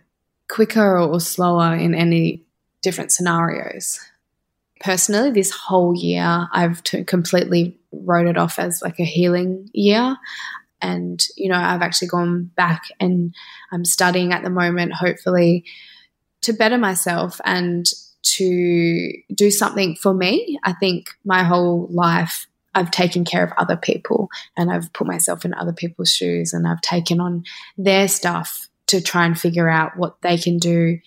[0.49, 2.41] quicker or slower in any
[2.81, 3.99] different scenarios
[4.83, 10.17] personally, this whole year, I've t- completely wrote it off as like a healing year.
[10.81, 13.33] And, you know, I've actually gone back and
[13.71, 15.63] I'm studying at the moment, hopefully,
[16.41, 17.85] to better myself and
[18.23, 20.59] to do something for me.
[20.63, 25.45] I think my whole life, I've taken care of other people and I've put myself
[25.45, 27.45] in other people's shoes and I've taken on
[27.77, 30.99] their stuff to try and figure out what they can do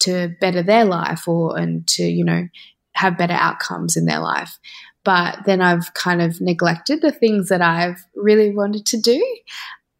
[0.00, 2.48] to better their life or and to you know
[2.94, 4.58] have better outcomes in their life.
[5.04, 9.22] But then I've kind of neglected the things that I've really wanted to do.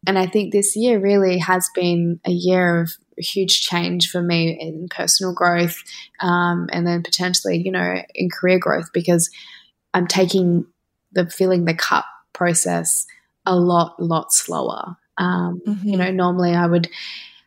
[0.07, 4.57] And I think this year really has been a year of huge change for me
[4.59, 5.81] in personal growth
[6.19, 9.29] um, and then potentially, you know, in career growth because
[9.93, 10.65] I'm taking
[11.11, 13.05] the filling the cup process
[13.45, 14.97] a lot, lot slower.
[15.17, 15.87] Um, mm-hmm.
[15.87, 16.89] You know, normally I would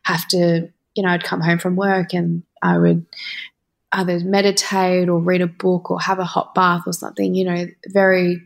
[0.03, 3.05] have to, you know, I'd come home from work and I would
[3.91, 7.67] either meditate or read a book or have a hot bath or something, you know,
[7.87, 8.41] very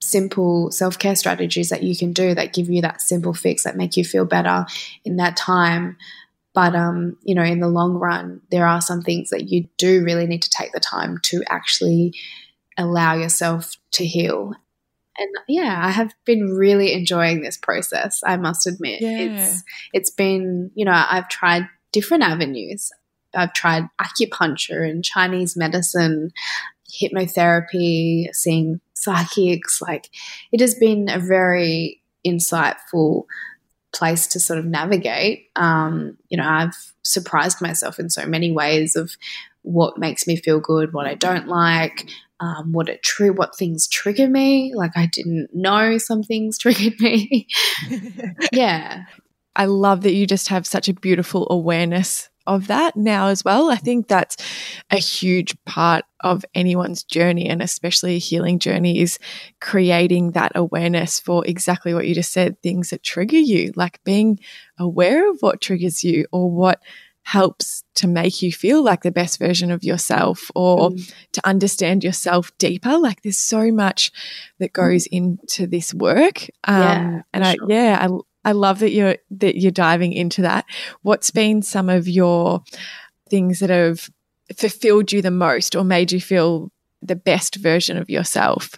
[0.00, 3.76] simple self care strategies that you can do that give you that simple fix that
[3.76, 4.66] make you feel better
[5.04, 5.96] in that time.
[6.54, 10.04] But, um, you know, in the long run, there are some things that you do
[10.04, 12.14] really need to take the time to actually
[12.76, 14.52] allow yourself to heal.
[15.18, 18.20] And yeah, I have been really enjoying this process.
[18.24, 19.18] I must admit, yeah.
[19.18, 22.90] it's it's been you know I've tried different avenues.
[23.34, 26.32] I've tried acupuncture and Chinese medicine,
[27.00, 29.80] hypnotherapy, seeing psychics.
[29.80, 30.10] Like
[30.52, 33.24] it has been a very insightful
[33.92, 35.50] place to sort of navigate.
[35.56, 39.12] Um, you know, I've surprised myself in so many ways of
[39.62, 42.08] what makes me feel good, what I don't like,
[42.40, 44.72] um, what it true, what things trigger me.
[44.74, 47.46] Like I didn't know some things triggered me.
[48.52, 49.04] yeah.
[49.54, 53.70] I love that you just have such a beautiful awareness of that now as well.
[53.70, 54.36] I think that's
[54.90, 59.18] a huge part of anyone's journey and especially a healing journey is
[59.60, 64.38] creating that awareness for exactly what you just said, things that trigger you, like being
[64.78, 66.80] aware of what triggers you or what
[67.24, 71.14] helps to make you feel like the best version of yourself or mm.
[71.32, 72.98] to understand yourself deeper.
[72.98, 74.10] Like there's so much
[74.58, 76.48] that goes into this work.
[76.64, 77.66] Um, yeah, and I, sure.
[77.68, 78.08] yeah,
[78.44, 80.66] I, love that you're that you're diving into that.
[81.02, 82.62] What's been some of your
[83.28, 84.10] things that have
[84.56, 86.70] fulfilled you the most or made you feel
[87.00, 88.74] the best version of yourself?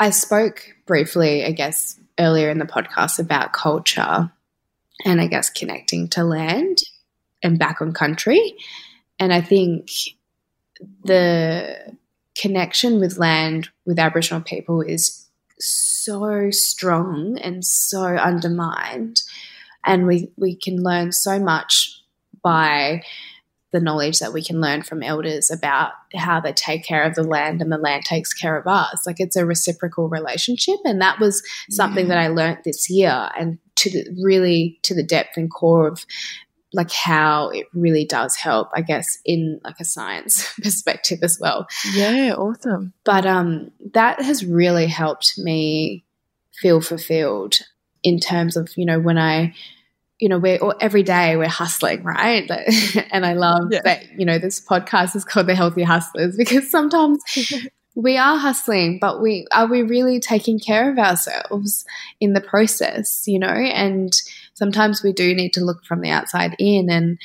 [0.00, 4.30] I spoke briefly, I guess, earlier in the podcast about culture
[5.04, 6.78] and I guess connecting to land
[7.42, 8.54] and back on country.
[9.18, 9.90] And I think
[11.04, 11.96] the
[12.36, 15.27] connection with land with Aboriginal people is
[15.60, 19.22] so strong and so undermined.
[19.84, 22.02] And we, we can learn so much
[22.42, 23.02] by
[23.72, 27.22] the knowledge that we can learn from elders about how they take care of the
[27.22, 29.06] land and the land takes care of us.
[29.06, 30.78] Like it's a reciprocal relationship.
[30.84, 32.14] And that was something yeah.
[32.14, 36.06] that I learned this year and to the really to the depth and core of
[36.72, 41.66] like how it really does help, I guess, in like a science perspective as well.
[41.94, 42.92] Yeah, awesome.
[43.04, 46.04] But um that has really helped me
[46.52, 47.60] feel fulfilled
[48.02, 49.54] in terms of, you know, when I
[50.18, 52.50] you know, we're every day we're hustling, right?
[53.10, 53.80] and I love yeah.
[53.84, 57.22] that, you know, this podcast is called The Healthy Hustlers because sometimes
[57.94, 61.84] we are hustling, but we are we really taking care of ourselves
[62.20, 63.46] in the process, you know?
[63.46, 64.12] And
[64.58, 67.18] sometimes we do need to look from the outside in and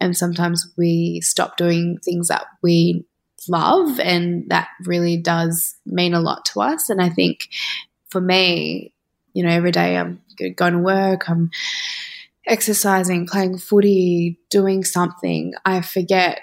[0.00, 3.06] and sometimes we stop doing things that we
[3.48, 6.90] love and that really does mean a lot to us.
[6.90, 7.48] And I think
[8.08, 8.92] for me,
[9.32, 10.20] you know, every day I'm
[10.56, 11.50] going to work, I'm
[12.46, 16.40] exercising, playing footy, doing something, I forget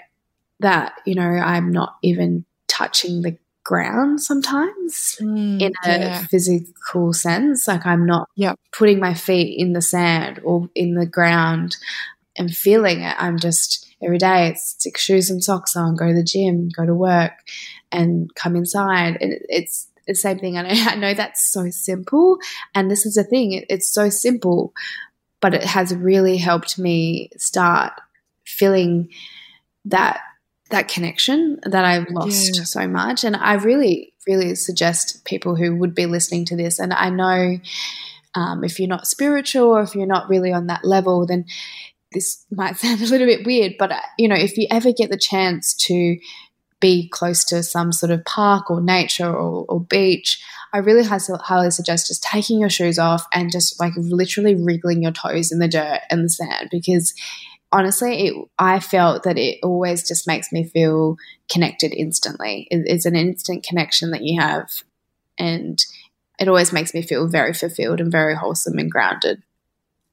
[0.60, 6.26] that, you know, I'm not even touching the ground sometimes mm, in a yeah.
[6.26, 7.68] physical sense.
[7.68, 8.58] Like I'm not yep.
[8.72, 11.76] putting my feet in the sand or in the ground
[12.36, 13.14] and feeling it.
[13.18, 16.86] I'm just every day it's stick shoes and socks on, go to the gym, go
[16.86, 17.32] to work,
[17.92, 19.18] and come inside.
[19.20, 20.56] And it's the same thing.
[20.56, 22.38] And I know that's so simple.
[22.74, 24.72] And this is the thing, it's so simple,
[25.40, 27.92] but it has really helped me start
[28.44, 29.10] feeling
[29.84, 30.20] that
[30.70, 32.64] that connection that I've lost yeah.
[32.64, 33.24] so much.
[33.24, 37.58] And I really, really suggest people who would be listening to this, and I know
[38.34, 41.44] um, if you're not spiritual or if you're not really on that level, then
[42.12, 45.10] this might sound a little bit weird, but uh, you know, if you ever get
[45.10, 46.16] the chance to
[46.80, 50.42] be close to some sort of park or nature or, or beach,
[50.72, 55.12] I really highly suggest just taking your shoes off and just like literally wriggling your
[55.12, 57.12] toes in the dirt and the sand because
[57.72, 61.16] honestly, it, I felt that it always just makes me feel
[61.50, 62.66] connected instantly.
[62.70, 64.70] It, it's an instant connection that you have,
[65.38, 65.78] and
[66.38, 69.42] it always makes me feel very fulfilled and very wholesome and grounded.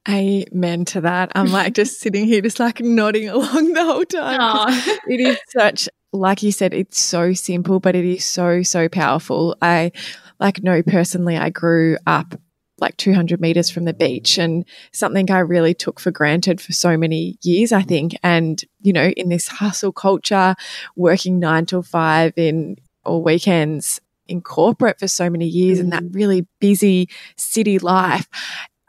[0.08, 1.32] Amen to that.
[1.34, 4.98] I'm like just sitting here, just like nodding along the whole time.
[5.08, 9.56] It is such, like you said, it's so simple, but it is so, so powerful.
[9.60, 9.92] I
[10.40, 12.34] like know personally, I grew up
[12.80, 16.96] like 200 meters from the beach and something I really took for granted for so
[16.96, 18.16] many years, I think.
[18.22, 20.54] And, you know, in this hustle culture,
[20.96, 25.82] working nine till five in or weekends in corporate for so many years mm.
[25.82, 26.14] and that mm.
[26.14, 28.28] really busy city life,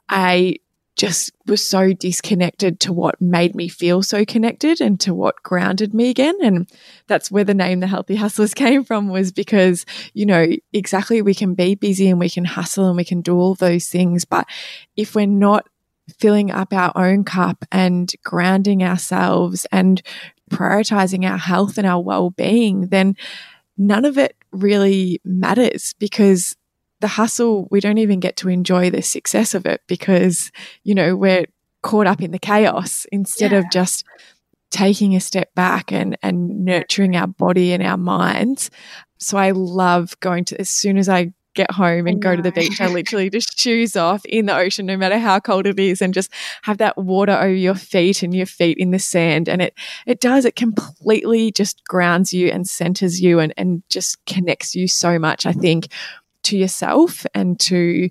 [0.10, 0.58] I
[1.00, 5.94] just was so disconnected to what made me feel so connected and to what grounded
[5.94, 6.36] me again.
[6.42, 6.70] And
[7.08, 11.34] that's where the name The Healthy Hustlers came from was because, you know, exactly we
[11.34, 14.26] can be busy and we can hustle and we can do all those things.
[14.26, 14.46] But
[14.98, 15.70] if we're not
[16.18, 20.02] filling up our own cup and grounding ourselves and
[20.52, 23.16] prioritizing our health and our well being, then
[23.78, 26.58] none of it really matters because
[27.02, 30.52] the hustle, we don't even get to enjoy the success of it because,
[30.84, 31.46] you know, we're
[31.82, 33.60] caught up in the chaos instead yeah.
[33.60, 34.04] of just
[34.70, 38.70] taking a step back and, and nurturing our body and our minds.
[39.18, 42.52] So I love going to, as soon as I get home and go to the
[42.52, 46.02] beach, I literally just shoes off in the ocean, no matter how cold it is,
[46.02, 46.32] and just
[46.62, 49.50] have that water over your feet and your feet in the sand.
[49.50, 49.74] And it,
[50.06, 54.88] it does, it completely just grounds you and centers you and, and just connects you
[54.88, 55.46] so much.
[55.46, 55.88] I think
[56.44, 58.10] to yourself and to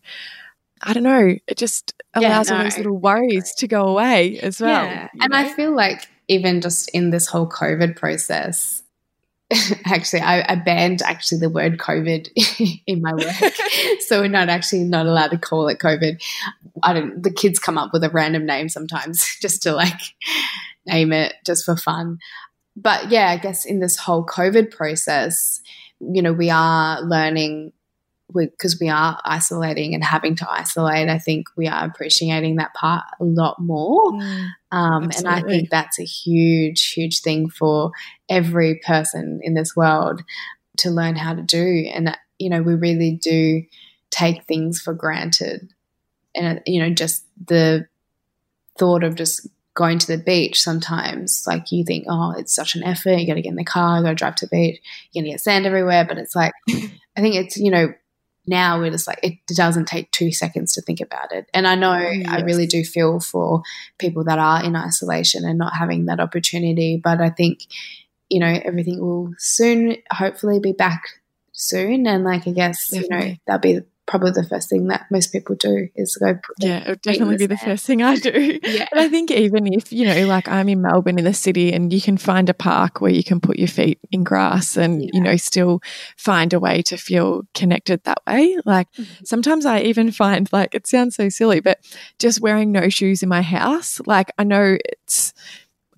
[0.83, 4.39] I don't know, it just allows yeah, no, all those little worries to go away
[4.41, 4.85] as well.
[4.85, 5.09] Yeah.
[5.21, 5.39] And know?
[5.39, 8.83] I feel like even just in this whole COVID process,
[9.87, 12.29] actually I, I, banned actually the word COVID
[12.87, 13.55] in my work.
[14.01, 16.23] so we're not actually not allowed to call it COVID.
[16.83, 20.01] I don't the kids come up with a random name sometimes just to like
[20.87, 22.19] name it just for fun.
[22.77, 25.61] But yeah, I guess in this whole COVID process,
[26.01, 27.73] you know, we are learning
[28.35, 32.75] because we, we, are isolating and having to isolate, I think we are appreciating that
[32.75, 34.13] part a lot more.
[34.13, 37.93] Mm, um, and I think that's a huge, huge thing for
[38.29, 40.23] every person in this world
[40.79, 41.89] to learn how to do.
[41.93, 43.63] And, you know, we really do
[44.11, 45.73] take things for granted.
[46.35, 47.89] And, you know, just the
[48.79, 52.83] thought of just going to the beach sometimes, like you think, oh, it's such an
[52.83, 53.15] effort.
[53.15, 54.81] You got to get in the car, you got to drive to the beach,
[55.13, 56.05] you're going to get sand everywhere.
[56.05, 57.95] But it's like, I think it's, you know,
[58.49, 61.75] now we're just like it doesn't take two seconds to think about it and i
[61.75, 62.29] know mm, yes.
[62.29, 63.63] i really do feel for
[63.99, 67.61] people that are in isolation and not having that opportunity but i think
[68.29, 71.03] you know, everything will soon, hopefully, be back
[71.53, 72.07] soon.
[72.07, 73.17] And like, I guess, Definitely.
[73.17, 76.39] you know, that'll be probably the first thing that most people do is go.
[76.59, 78.59] yeah, it would definitely be the first thing I do.
[78.69, 78.87] Yeah.
[78.91, 81.93] But I think even if, you know, like I'm in Melbourne in the city and
[81.93, 85.11] you can find a park where you can put your feet in grass and, yeah.
[85.13, 85.81] you know, still
[86.17, 88.57] find a way to feel connected that way.
[88.65, 89.25] Like mm-hmm.
[89.25, 91.79] sometimes I even find like it sounds so silly, but
[92.19, 95.35] just wearing no shoes in my house, like I know it's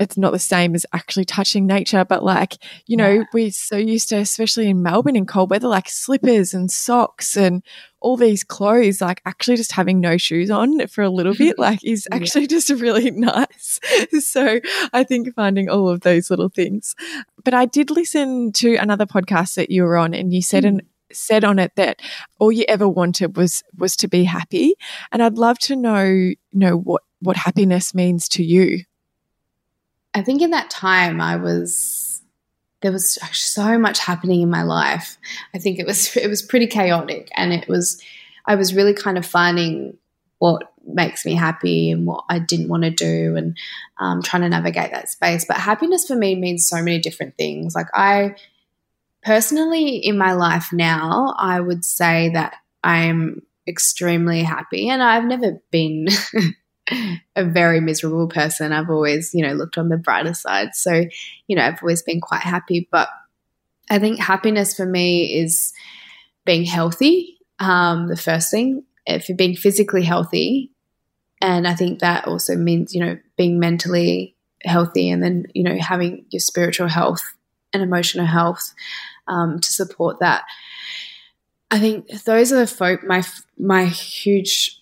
[0.00, 2.56] it's not the same as actually touching nature, but like,
[2.86, 3.24] you know, yeah.
[3.34, 7.62] we're so used to, especially in Melbourne in cold weather, like slippers and socks and
[8.00, 11.84] all these clothes, like actually just having no shoes on for a little bit, like
[11.84, 12.48] is actually yeah.
[12.48, 13.80] just really nice.
[14.20, 14.60] so
[14.92, 16.94] I think finding all of those little things.
[17.44, 20.68] But I did listen to another podcast that you were on and you said mm.
[20.68, 20.80] an
[21.12, 22.00] said on it that
[22.38, 24.74] all you ever wanted was was to be happy
[25.10, 28.84] and i'd love to know you know what what happiness means to you
[30.14, 31.99] I think in that time I was
[32.80, 35.18] there was so much happening in my life.
[35.54, 38.02] I think it was it was pretty chaotic and it was
[38.46, 39.96] I was really kind of finding
[40.38, 43.56] what makes me happy and what I didn't want to do and
[43.98, 45.44] um, trying to navigate that space.
[45.44, 47.74] But happiness for me means so many different things.
[47.74, 48.36] Like I
[49.22, 55.60] personally in my life now, I would say that I'm extremely happy and I've never
[55.70, 56.08] been
[57.36, 58.72] a very miserable person.
[58.72, 60.74] I've always, you know, looked on the brighter side.
[60.74, 61.04] So,
[61.46, 62.88] you know, I've always been quite happy.
[62.90, 63.08] But
[63.90, 65.72] I think happiness for me is
[66.44, 67.38] being healthy.
[67.58, 70.72] Um, the first thing, if you're being physically healthy,
[71.40, 75.78] and I think that also means, you know, being mentally healthy and then, you know,
[75.78, 77.22] having your spiritual health
[77.72, 78.74] and emotional health
[79.26, 80.44] um, to support that.
[81.70, 83.22] I think those are the folk my
[83.58, 84.79] my huge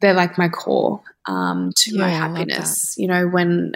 [0.00, 2.94] they're like my core um, to yeah, my happiness.
[2.96, 3.72] You know, when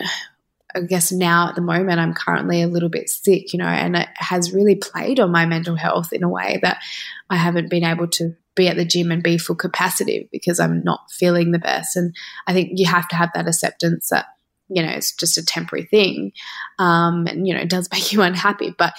[0.74, 3.96] I guess now at the moment I'm currently a little bit sick, you know, and
[3.96, 6.82] it has really played on my mental health in a way that
[7.28, 10.82] I haven't been able to be at the gym and be full capacity because I'm
[10.84, 11.96] not feeling the best.
[11.96, 12.14] And
[12.46, 14.26] I think you have to have that acceptance that,
[14.68, 16.32] you know, it's just a temporary thing.
[16.78, 18.74] Um, and, you know, it does make you unhappy.
[18.76, 18.94] But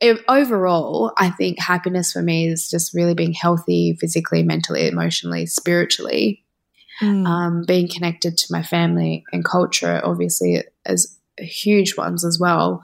[0.00, 5.46] if, overall, I think happiness for me is just really being healthy physically, mentally, emotionally,
[5.46, 6.41] spiritually
[7.02, 7.26] mm.
[7.26, 12.82] um, being connected to my family and culture, obviously, as huge ones as well.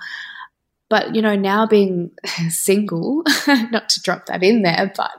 [0.90, 2.10] But, you know, now being
[2.48, 5.10] single, not to drop that in there, but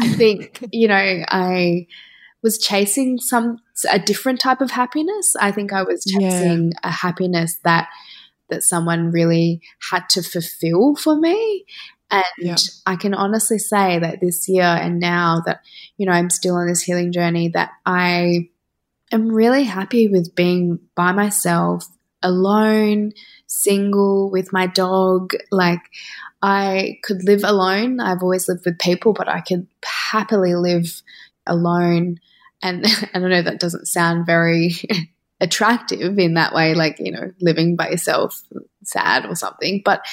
[0.00, 0.94] I think, you know,
[1.28, 1.86] I
[2.42, 3.58] was chasing some
[3.90, 5.36] a different type of happiness.
[5.38, 6.78] I think I was chasing yeah.
[6.82, 7.88] a happiness that
[8.50, 11.64] that someone really had to fulfill for me.
[12.12, 12.56] And yeah.
[12.86, 15.62] I can honestly say that this year and now that,
[15.96, 18.50] you know, I'm still on this healing journey, that I
[19.10, 21.86] am really happy with being by myself,
[22.22, 23.12] alone,
[23.46, 25.32] single, with my dog.
[25.50, 25.80] Like,
[26.42, 27.98] I could live alone.
[27.98, 31.02] I've always lived with people, but I could happily live
[31.46, 32.18] alone.
[32.62, 32.84] And
[33.14, 34.74] I don't know, that doesn't sound very
[35.40, 38.42] attractive in that way, like, you know, living by yourself,
[38.84, 39.80] sad or something.
[39.82, 40.04] But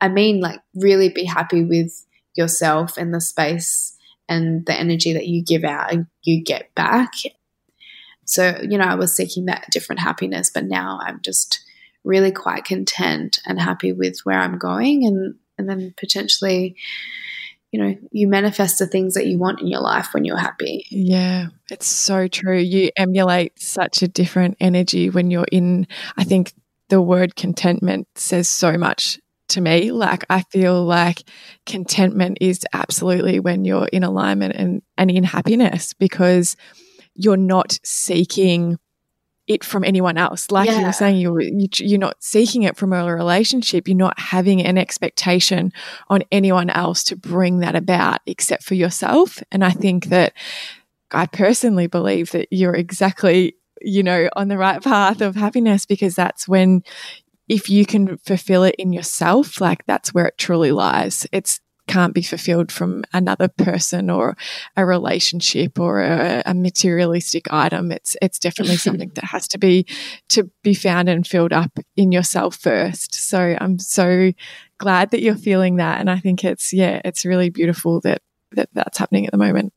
[0.00, 3.96] I mean, like, really be happy with yourself and the space
[4.28, 7.12] and the energy that you give out and you get back.
[8.24, 11.60] So, you know, I was seeking that different happiness, but now I'm just
[12.04, 16.76] really quite content and happy with where I'm going and and then potentially
[17.70, 20.86] you know you manifest the things that you want in your life when you're happy
[20.90, 25.86] yeah it's so true you emulate such a different energy when you're in
[26.16, 26.52] i think
[26.88, 29.18] the word contentment says so much
[29.50, 29.92] to me.
[29.92, 31.22] Like I feel like
[31.66, 36.56] contentment is absolutely when you're in alignment and, and in happiness because
[37.14, 38.78] you're not seeking
[39.46, 40.50] it from anyone else.
[40.50, 40.80] Like yeah.
[40.80, 43.88] you were saying, you're, you're not seeking it from a relationship.
[43.88, 45.72] You're not having an expectation
[46.08, 49.42] on anyone else to bring that about except for yourself.
[49.50, 50.34] And I think that
[51.10, 56.14] I personally believe that you're exactly you know, on the right path of happiness because
[56.14, 56.82] that's when
[57.50, 61.26] if you can fulfill it in yourself, like that's where it truly lies.
[61.32, 64.36] It's can't be fulfilled from another person or
[64.76, 67.90] a relationship or a, a materialistic item.
[67.90, 69.84] It's it's definitely something that has to be
[70.28, 73.16] to be found and filled up in yourself first.
[73.16, 74.32] So I'm so
[74.78, 78.22] glad that you're feeling that, and I think it's yeah, it's really beautiful that
[78.52, 79.72] that that's happening at the moment.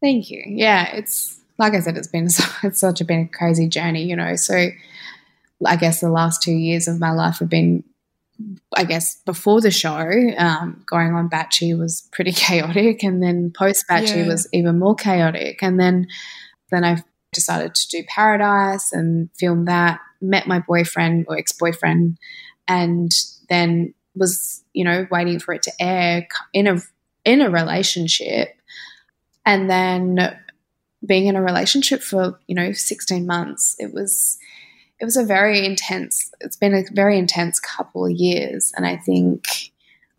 [0.00, 0.42] Thank you.
[0.44, 2.26] Yeah, it's like I said, it's been
[2.64, 4.34] it's such a been a crazy journey, you know.
[4.34, 4.70] So
[5.64, 7.84] I guess the last two years of my life have been,
[8.76, 13.86] I guess, before the show, um, going on Batchy was pretty chaotic, and then post
[13.88, 14.28] Batchy yeah.
[14.28, 16.06] was even more chaotic, and then
[16.70, 17.02] then I
[17.32, 20.00] decided to do Paradise and film that.
[20.20, 22.18] Met my boyfriend or ex boyfriend,
[22.66, 23.12] and
[23.48, 26.78] then was you know waiting for it to air in a
[27.24, 28.54] in a relationship
[29.46, 30.36] and then
[31.06, 34.38] being in a relationship for you know 16 months it was
[35.00, 38.96] it was a very intense it's been a very intense couple of years and i
[38.96, 39.70] think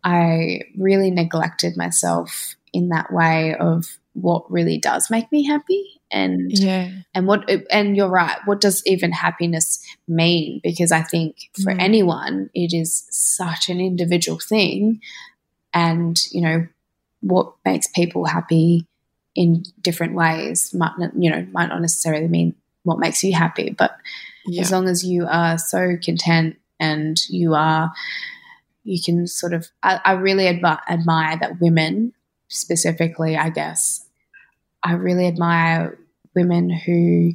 [0.04, 6.50] i really neglected myself in that way of what really does make me happy and
[6.52, 11.72] yeah and what and you're right what does even happiness mean because i think for
[11.72, 11.80] mm.
[11.80, 15.00] anyone it is such an individual thing
[15.72, 16.66] and you know
[17.20, 18.86] what makes people happy
[19.36, 23.70] in different ways might not, you know might not necessarily mean what makes you happy
[23.70, 23.96] but
[24.46, 24.62] yeah.
[24.62, 27.92] as long as you are so content and you are
[28.84, 32.12] you can sort of i, I really admi- admire that women
[32.48, 34.06] specifically i guess
[34.82, 35.98] i really admire
[36.34, 37.34] women who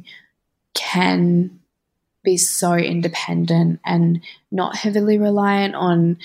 [0.74, 1.60] can
[2.22, 6.18] be so independent and not heavily reliant on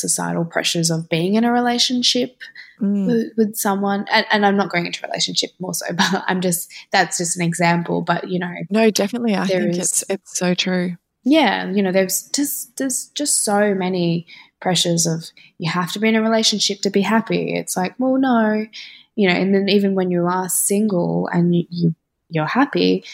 [0.00, 2.38] societal pressures of being in a relationship
[2.80, 3.06] mm.
[3.06, 4.06] with, with, someone.
[4.10, 7.36] And, and, i'm not going into a relationship more so but i'm just that's just
[7.36, 9.34] an example but you know no definitely.
[9.34, 10.96] I think is, it's it's so true.
[11.24, 14.26] Yeah you know there's just there's just so many
[14.60, 15.24] pressures of
[15.58, 17.54] you have to be in a relationship to be happy.
[17.54, 18.66] It's like well no
[19.14, 21.94] you know and then even when you are single and you, you
[22.28, 23.04] you're happy,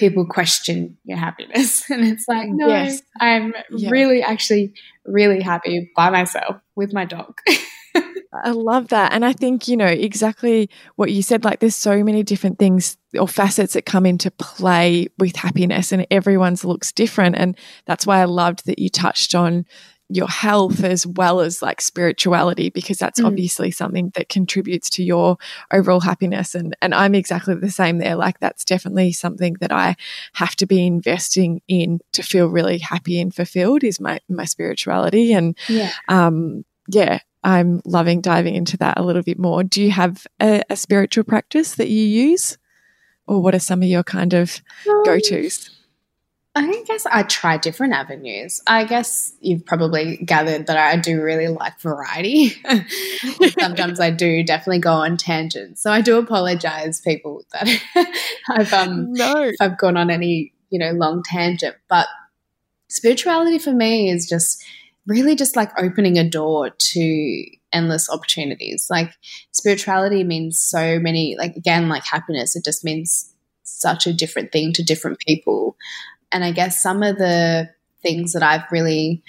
[0.00, 1.84] people question your happiness.
[1.90, 3.02] And it's like, no, yes.
[3.20, 3.90] I'm yeah.
[3.90, 4.72] really, actually,
[5.04, 7.38] really happy by myself with my dog.
[8.32, 9.12] I love that.
[9.12, 12.96] And I think, you know, exactly what you said like, there's so many different things
[13.18, 17.36] or facets that come into play with happiness, and everyone's looks different.
[17.36, 19.66] And that's why I loved that you touched on,
[20.10, 23.26] your health as well as like spirituality because that's mm.
[23.26, 25.38] obviously something that contributes to your
[25.72, 29.96] overall happiness and and I'm exactly the same there like that's definitely something that I
[30.34, 35.32] have to be investing in to feel really happy and fulfilled is my my spirituality
[35.32, 35.92] and yeah.
[36.08, 40.62] um yeah I'm loving diving into that a little bit more do you have a,
[40.68, 42.58] a spiritual practice that you use
[43.28, 45.70] or what are some of your kind of um, go-tos
[46.54, 48.60] I guess I try different avenues.
[48.66, 52.56] I guess you've probably gathered that I do really like variety.
[53.60, 55.80] Sometimes I do definitely go on tangents.
[55.80, 57.68] So I do apologize, people, that
[58.48, 59.52] I've um no.
[59.60, 61.76] I've gone on any, you know, long tangent.
[61.88, 62.08] But
[62.88, 64.64] spirituality for me is just
[65.06, 68.88] really just like opening a door to endless opportunities.
[68.90, 69.12] Like
[69.52, 73.32] spirituality means so many like again, like happiness, it just means
[73.62, 75.76] such a different thing to different people.
[76.32, 77.70] And I guess some of the
[78.02, 79.22] things that I've really,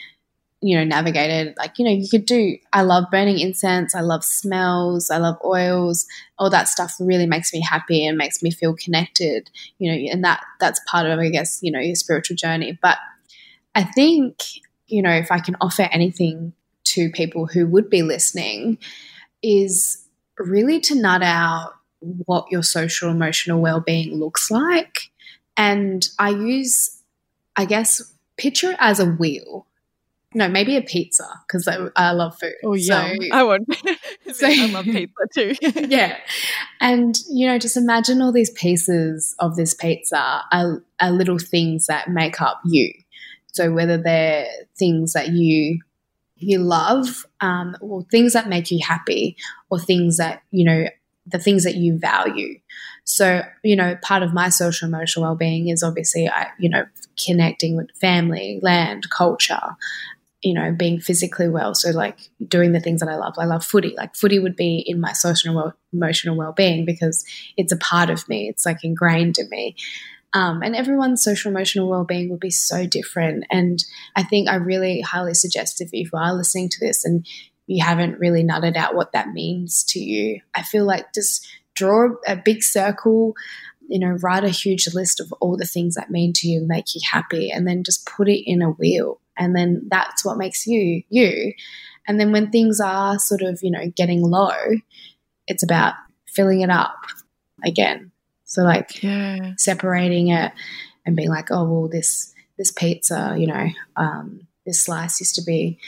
[0.62, 4.24] you know, navigated, like, you know, you could do, I love burning incense, I love
[4.24, 6.06] smells, I love oils,
[6.38, 9.50] all that stuff really makes me happy and makes me feel connected,
[9.80, 12.78] you know, and that that's part of, I guess, you know, your spiritual journey.
[12.82, 12.98] But
[13.74, 14.38] I think,
[14.88, 18.78] you know, if I can offer anything to people who would be listening,
[19.42, 20.06] is
[20.38, 21.74] really to nut out
[22.26, 25.11] what your social emotional well-being looks like
[25.58, 27.02] and I use,
[27.56, 28.02] I guess,
[28.38, 29.68] picture as a wheel.
[30.34, 32.54] No, maybe a pizza because I, I, love food.
[32.64, 33.66] Oh yeah, so, I would.
[34.34, 35.56] so, I love pizza too.
[35.90, 36.18] yeah,
[36.80, 41.88] and you know, just imagine all these pieces of this pizza are, are little things
[41.88, 42.94] that make up you.
[43.48, 44.48] So whether they're
[44.78, 45.82] things that you
[46.38, 49.36] you love, um, or things that make you happy,
[49.70, 50.86] or things that you know
[51.28, 52.60] the things that you value.
[53.12, 56.86] So, you know, part of my social emotional well-being is obviously, I, you know,
[57.24, 59.76] connecting with family, land, culture,
[60.42, 61.76] you know, being physically well.
[61.76, 63.34] So, like doing the things that I love.
[63.38, 63.94] I love footy.
[63.98, 67.26] Like footy would be in my social well, emotional well-being because
[67.58, 68.48] it's a part of me.
[68.48, 69.76] It's like ingrained in me.
[70.34, 73.44] Um, and everyone's social emotional well-being would be so different.
[73.52, 73.84] And
[74.16, 77.28] I think I really highly suggest if you are listening to this and
[77.68, 81.46] you haven't really nutted out what that means to you, I feel like just
[81.82, 83.34] draw a big circle,
[83.88, 86.94] you know, write a huge list of all the things that mean to you, make
[86.94, 89.20] you happy, and then just put it in a wheel.
[89.36, 91.54] And then that's what makes you you.
[92.08, 94.56] And then when things are sort of, you know, getting low,
[95.48, 95.96] it's about
[96.28, 96.98] filling it up
[97.64, 98.12] again.
[98.46, 99.54] So like yeah.
[99.58, 100.52] separating it
[101.06, 105.44] and being like, oh well this this pizza, you know, um, this slice used to
[105.44, 105.80] be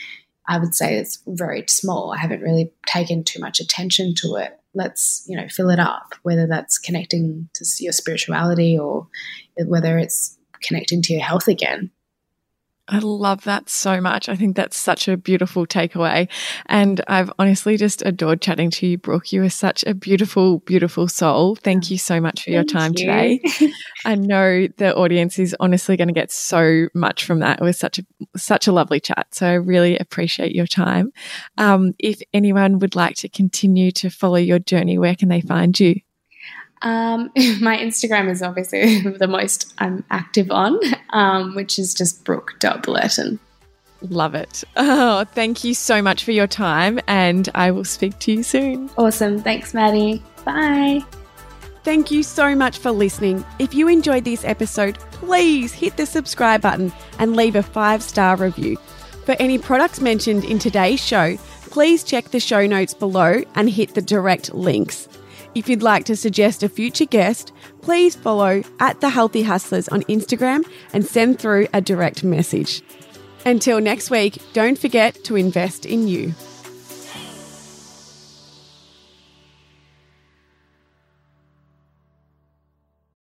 [0.47, 2.11] I would say it's very small.
[2.11, 6.13] I haven't really taken too much attention to it let's you know fill it up
[6.23, 9.07] whether that's connecting to your spirituality or
[9.65, 11.91] whether it's connecting to your health again
[12.89, 14.27] I love that so much.
[14.27, 16.27] I think that's such a beautiful takeaway.
[16.65, 19.31] And I've honestly just adored chatting to you, Brooke.
[19.31, 21.55] You are such a beautiful, beautiful soul.
[21.55, 22.97] Thank you so much for Thank your time you.
[22.97, 23.71] today.
[24.05, 27.61] I know the audience is honestly going to get so much from that.
[27.61, 28.05] It was such a
[28.35, 29.27] such a lovely chat.
[29.31, 31.13] So I really appreciate your time.
[31.57, 35.79] Um, if anyone would like to continue to follow your journey, where can they find
[35.79, 36.01] you?
[36.83, 37.31] Um,
[37.61, 40.79] my Instagram is obviously the most I'm active on,
[41.09, 43.39] um, which is just brooke.blurton.
[44.09, 44.65] Love it.
[44.75, 48.89] Oh, thank you so much for your time, and I will speak to you soon.
[48.97, 49.41] Awesome.
[49.41, 50.21] Thanks, Maddie.
[50.43, 51.01] Bye.
[51.83, 53.45] Thank you so much for listening.
[53.59, 58.35] If you enjoyed this episode, please hit the subscribe button and leave a five star
[58.35, 58.77] review.
[59.25, 61.37] For any products mentioned in today's show,
[61.69, 65.07] please check the show notes below and hit the direct links.
[65.55, 70.01] If you'd like to suggest a future guest, please follow at The Healthy Hustlers on
[70.03, 72.81] Instagram and send through a direct message.
[73.45, 76.33] Until next week, don't forget to invest in you.